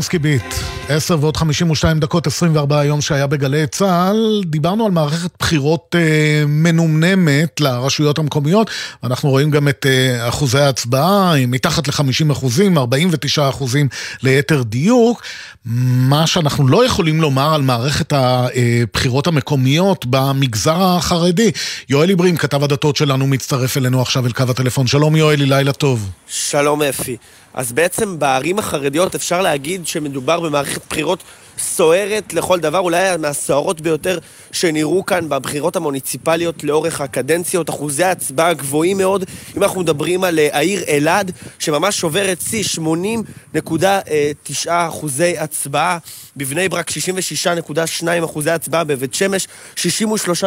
[0.08, 0.54] ברונסקי ביט,
[0.90, 4.44] 10 ועוד 52 דקות, 24 היום שהיה בגלי צה"ל.
[4.46, 8.70] דיברנו על מערכת בחירות אה, מנומנמת לרשויות המקומיות.
[9.04, 13.88] אנחנו רואים גם את אה, אחוזי ההצבעה, מתחת ל-50 אחוזים, 49 אחוזים
[14.24, 15.24] ליתר דיוק.
[15.70, 21.52] מה שאנחנו לא יכולים לומר על מערכת הבחירות המקומיות במגזר החרדי.
[21.90, 24.88] יואל עיברים, כתב הדתות שלנו, מצטרף אלינו עכשיו אל קו הטלפון.
[24.88, 26.10] שלום יואלי, לילה טוב.
[26.28, 27.18] שלום אפי.
[27.54, 31.24] אז בעצם בערים החרדיות אפשר להגיד שמדובר במערכת בחירות
[31.60, 34.20] סוערת לכל דבר, אולי מהסוערות ביותר
[34.52, 39.26] שנראו כאן בבחירות המוניציפליות לאורך הקדנציות, אחוזי ההצבעה גבוהים מאוד.
[39.58, 42.64] אם אנחנו מדברים על אה, העיר אלעד, שממש שוברת שיא,
[43.56, 45.98] 80.9 אחוזי הצבעה,
[46.38, 47.74] בבני ברק 66.2
[48.26, 50.44] אחוזי הצבעה, בבית שמש 63.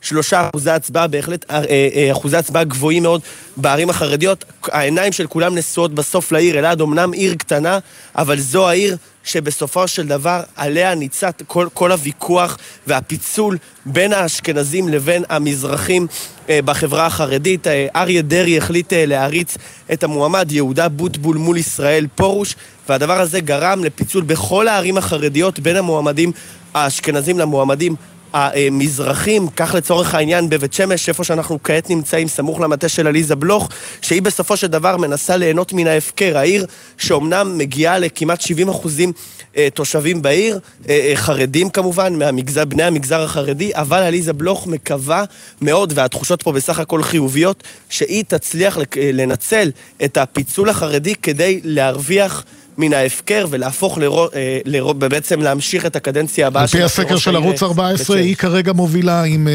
[0.00, 3.20] שלושה אחוזי הצבעה, בהחלט אה, אה, אחוזי הצבעה גבוהים מאוד
[3.56, 4.44] בערים החרדיות.
[4.62, 7.78] העיניים של כולם נשואות בסוף לעיר אלעד, אמנם עיר קטנה,
[8.16, 15.24] אבל זו העיר שבסופו של דבר עליה ניצת כל, כל הוויכוח והפיצול בין האשכנזים לבין
[15.28, 16.06] המזרחים
[16.48, 17.66] אה, בחברה החרדית.
[17.66, 19.56] אה, אריה דרעי החליט אה, להריץ
[19.92, 22.56] את המועמד יהודה בוטבול מול ישראל פרוש,
[22.88, 26.32] והדבר הזה גרם לפיצול בכל הערים החרדיות בין המועמדים
[26.74, 27.94] האשכנזים למועמדים
[28.32, 33.68] המזרחים, כך לצורך העניין בבית שמש, איפה שאנחנו כעת נמצאים, סמוך למטה של עליזה בלוך,
[34.02, 36.38] שהיא בסופו של דבר מנסה ליהנות מן ההפקר.
[36.38, 36.66] העיר
[36.98, 39.12] שאומנם מגיעה לכמעט 70 אחוזים
[39.56, 40.58] אה, תושבים בעיר,
[40.88, 45.24] אה, אה, חרדים כמובן, מהמגזר, בני המגזר החרדי, אבל עליזה בלוך מקווה
[45.60, 48.78] מאוד, והתחושות פה בסך הכל חיוביות, שהיא תצליח
[49.12, 49.70] לנצל
[50.04, 52.44] את הפיצול החרדי כדי להרוויח
[52.78, 56.76] מן ההפקר ולהפוך לרוב, אה, לרוב, בעצם להמשיך את הקדנציה הבאה של...
[56.76, 59.48] על פי הסקר של ערוץ 14, היא כרגע מובילה עם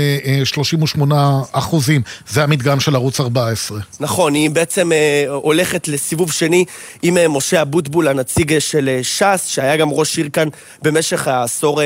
[0.44, 2.02] 38 אה, אה, אחוזים.
[2.28, 3.80] זה המדגם של ערוץ 14.
[4.00, 4.92] נכון, היא בעצם
[5.28, 6.66] הולכת לסיבוב שני
[7.02, 10.48] עם משה אבוטבול, הנציג של ש"ס, שהיה גם ראש עיר כאן
[10.82, 11.82] במשך העשור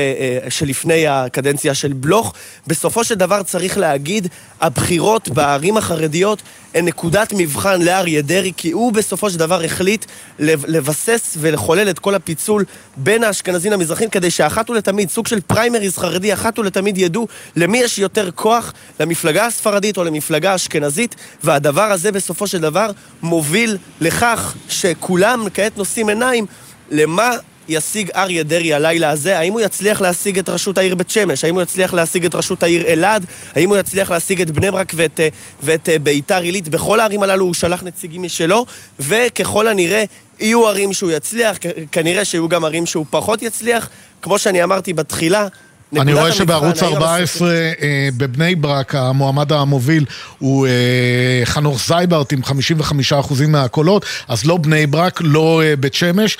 [0.48, 2.34] שלפני הקדנציה של בלוך.
[2.66, 4.28] בסופו של דבר צריך להגיד,
[4.60, 6.42] הבחירות בערים החרדיות
[6.74, 10.04] נקודת מבחן לאריה דרעי, כי הוא בסופו של דבר החליט
[10.38, 12.64] לבסס ולחולל את כל הפיצול
[12.96, 17.98] בין האשכנזים למזרחים, כדי שאחת ולתמיד, סוג של פריימריז חרדי, אחת ולתמיד ידעו למי יש
[17.98, 22.90] יותר כוח, למפלגה הספרדית או למפלגה האשכנזית, והדבר הזה בסופו של דבר
[23.22, 26.46] מוביל לכך שכולם כעת נושאים עיניים
[26.90, 27.30] למה
[27.68, 29.38] ישיג אריה דרעי הלילה הזה?
[29.38, 31.44] האם הוא יצליח להשיג את ראשות העיר בית שמש?
[31.44, 33.26] האם הוא יצליח להשיג את ראשות העיר אלעד?
[33.54, 35.28] האם הוא יצליח להשיג את בני ברק ואת, אה,
[35.62, 36.68] ואת אה, ביתר עילית?
[36.68, 38.66] בכל הערים הללו הוא שלח נציגים משלו,
[39.00, 40.04] וככל הנראה
[40.40, 41.58] יהיו ערים שהוא יצליח,
[41.92, 43.90] כנראה שיהיו גם ערים שהוא פחות יצליח.
[44.22, 45.48] כמו שאני אמרתי בתחילה,
[45.98, 50.04] אני רואה שבערוץ 14 אה, בבני ברק המועמד המוביל
[50.38, 50.72] הוא אה,
[51.44, 56.38] חנוך זייברט עם 55% מהקולות, אז לא בני ברק, לא אה, בית שמש.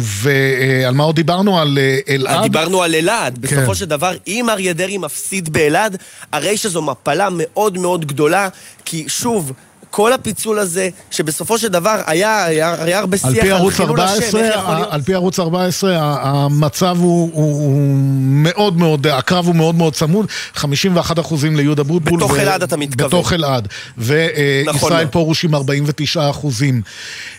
[0.00, 1.60] ועל מה עוד דיברנו?
[1.60, 1.78] על
[2.08, 2.42] אלעד?
[2.42, 3.38] דיברנו על אלעד.
[3.46, 3.56] כן.
[3.56, 5.96] בסופו של דבר, אם אריה דרעי מפסיד באלעד,
[6.32, 8.48] הרי שזו מפלה מאוד מאוד גדולה,
[8.84, 9.52] כי שוב...
[9.92, 14.84] כל הפיצול הזה, שבסופו של דבר היה, היה, היה הרבה שיח על, חילול 14, השם,
[14.90, 20.26] על פי ערוץ 14, המצב הוא, הוא, הוא מאוד מאוד, הקרב הוא מאוד מאוד צמוד,
[20.54, 22.18] 51 אחוזים ליהודה בוטבול.
[22.18, 23.08] בתוך אלעד אתה מתכוון.
[23.08, 23.68] בתוך אלעד.
[23.98, 26.82] וישראל נכון פרוש עם 49 אחוזים.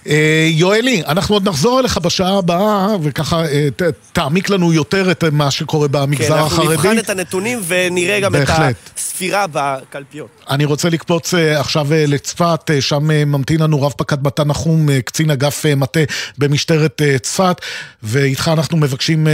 [0.08, 3.82] אה, יואלי, אנחנו עוד נחזור אליך בשעה הבאה, וככה אה, ת,
[4.12, 6.68] תעמיק לנו יותר את מה שקורה במגזר כן, החרדי.
[6.68, 8.76] כן, אנחנו נבחן את הנתונים ונראה גם בהחלט.
[8.94, 10.28] את הספירה בקלפיות.
[10.50, 12.43] אני רוצה לקפוץ אה, עכשיו לצפת.
[12.44, 16.00] צפת, אה, שם אה, ממתין לנו רב פקד מתן נחום, אה, קצין אגף מטה
[16.38, 17.62] במשטרת צפת,
[18.04, 19.28] ואיתך אנחנו מבקשים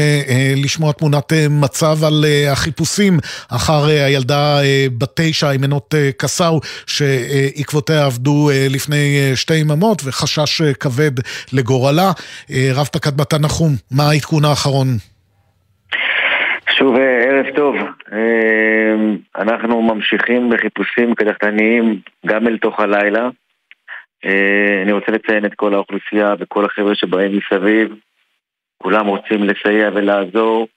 [0.56, 4.60] לשמוע תמונת מצב על החיפושים אחר הילדה
[4.98, 11.12] בת תשע, אימנות קסאו, שעקבותיה עבדו לפני שתי יממות, וחשש כבד
[11.54, 12.12] לגורלה.
[12.74, 14.98] רב פקד מתן נחום, מה העדכון האחרון?
[16.80, 17.76] שוב, ערב טוב.
[19.36, 23.30] אנחנו ממשיכים בחיפושים קדחתניים גם אל תוך הלילה.
[24.84, 27.96] אני רוצה לציין את כל האוכלוסייה וכל החבר'ה שבאים מסביב.
[28.78, 30.68] כולם רוצים לסייע ולעזור.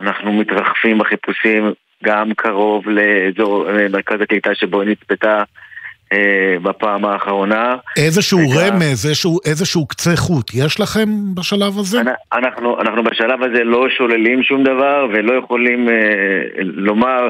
[0.00, 1.72] אנחנו מתרחפים בחיפושים
[2.04, 5.44] גם קרוב לאזור מרכז הקליטה שבו היא נצפתה אה,
[6.62, 7.76] בפעם האחרונה.
[7.96, 8.74] איזשהו וגם...
[8.74, 12.00] רמז, איזשהו, איזשהו קצה חוט, יש לכם בשלב הזה?
[12.32, 15.94] אנחנו, אנחנו בשלב הזה לא שוללים שום דבר ולא יכולים אה,
[16.58, 17.28] לומר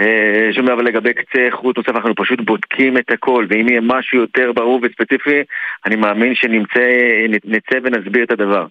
[0.00, 4.18] אה, שום דבר לגבי קצה חוט נוסף, אנחנו פשוט בודקים את הכל, ואם יהיה משהו
[4.18, 5.42] יותר ברור וספציפי,
[5.86, 8.66] אני מאמין שנצא ונסביר את הדבר.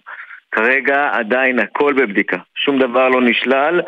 [0.52, 3.80] כרגע עדיין הכל בבדיקה, שום דבר לא נשלל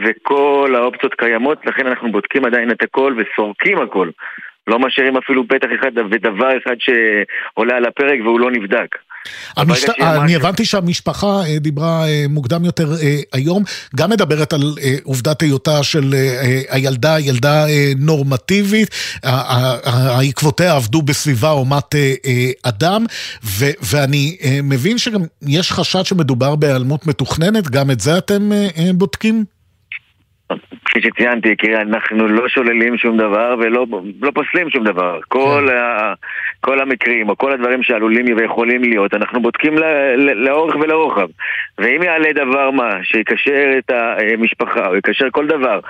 [0.00, 4.08] וכל האופציות קיימות, לכן אנחנו בודקים עדיין את הכל וסורקים הכל.
[4.66, 8.96] לא משאירים אפילו פתח אחד ודבר אחד שעולה על הפרק והוא לא נבדק.
[9.56, 9.88] המשת...
[10.00, 13.62] אני הבנתי שהמשפחה אה, דיברה אה, מוקדם יותר אה, היום,
[13.96, 14.60] גם מדברת על
[15.02, 16.14] עובדת היותה של
[16.68, 17.64] הילדה, ילדה
[17.98, 18.88] נורמטיבית,
[19.84, 21.94] העקבותיה עבדו בסביבה אומת
[22.62, 23.04] אדם,
[23.44, 28.50] ו- ואני מבין שגם יש חשד שמדובר בהיעלמות מתוכננת, גם את זה אתם
[28.94, 29.44] בודקים?
[30.84, 33.86] כפי שציינתי, יקירי, אנחנו לא שוללים שום דבר ולא
[34.22, 35.20] לא פוסלים שום דבר.
[35.28, 35.76] כל, כן.
[35.76, 36.14] ה,
[36.60, 39.74] כל המקרים או כל הדברים שעלולים ויכולים להיות, אנחנו בודקים
[40.36, 41.26] לאורך ולרוחב.
[41.78, 45.80] ואם יעלה דבר מה שיקשר את המשפחה או יקשר כל דבר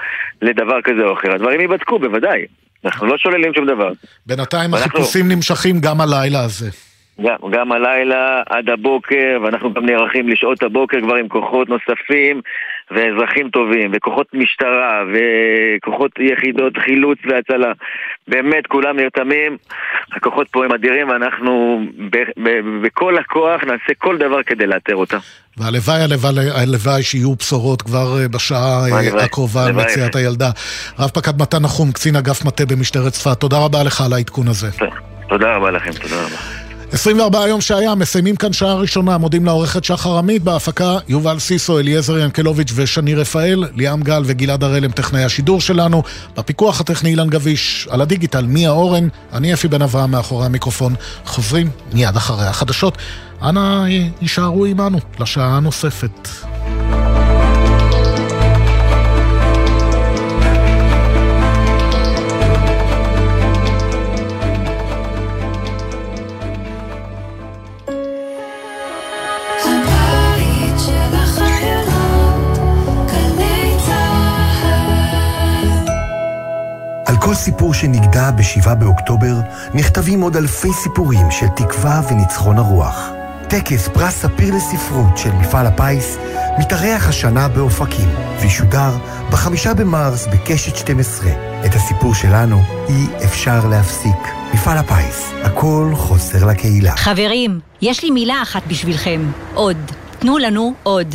[0.43, 2.47] לדבר כזה או אחר, הדברים ייבדקו, בוודאי.
[2.85, 3.91] אנחנו לא שוללים שום דבר.
[4.27, 4.91] בינתיים ואנחנו...
[4.91, 6.71] החיפושים נמשכים גם הלילה הזה.
[7.21, 12.41] גם, גם הלילה עד הבוקר, ואנחנו גם נערכים לשעות הבוקר כבר עם כוחות נוספים
[12.91, 17.73] ואזרחים טובים, וכוחות משטרה, וכוחות יחידות חילוץ והצלה.
[18.29, 19.57] באמת כולם נרתמים,
[20.17, 21.81] הכוחות פה הם אדירים, ואנחנו
[22.83, 25.19] בכל הכוח נעשה כל דבר כדי לאתר אותם.
[25.57, 30.51] והלוואי, הלוואי, הלוואי שיהיו בשורות כבר אה, בשעה אה, הלוואי, הקרובה על מציאת הילדה.
[30.99, 34.69] רב פקד מתן נחום, קצין אגף מטה במשטרת צפת, תודה רבה לך על העדכון הזה.
[35.29, 36.54] תודה רבה לכם, תודה רבה.
[36.95, 42.19] 24 היום שהיה, מסיימים כאן שעה ראשונה, מודים לעורכת שחר עמית, בהפקה יובל סיסו, אליעזר
[42.19, 46.03] ינקלוביץ' ושני רפאל, ליאם גל וגלעד הראל הם טכנאי השידור שלנו,
[46.37, 51.71] בפיקוח הטכני אילן גביש, על הדיגיטל מיה אורן, אני אפי בן אברהם מאחורי המיקרופון, חוזרים
[51.93, 52.99] מיד אחרי החדשות.
[53.43, 53.85] אנא
[54.21, 56.29] יישארו עמנו לשעה הנוספת.
[77.25, 79.35] כל סיפור שנגדע ב-7 באוקטובר,
[79.75, 83.11] נכתבים עוד אלפי סיפורים של תקווה וניצחון הרוח.
[83.49, 86.19] טקס פרס ספיר לספרות של מפעל הפיס
[86.59, 88.09] מתארח השנה באופקים,
[88.43, 88.91] וישודר
[89.31, 91.31] בחמישה במרס בקשת 12.
[91.67, 94.29] את הסיפור שלנו אי אפשר להפסיק.
[94.55, 96.97] מפעל הפיס, הכל חוסר לקהילה.
[96.97, 99.31] חברים, יש לי מילה אחת בשבילכם.
[99.55, 99.77] עוד.
[100.19, 101.15] תנו לנו עוד.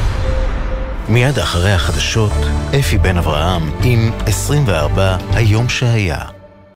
[1.09, 2.31] מיד אחרי החדשות,
[2.79, 6.40] אפי בן אברהם עם 24 היום שהיה.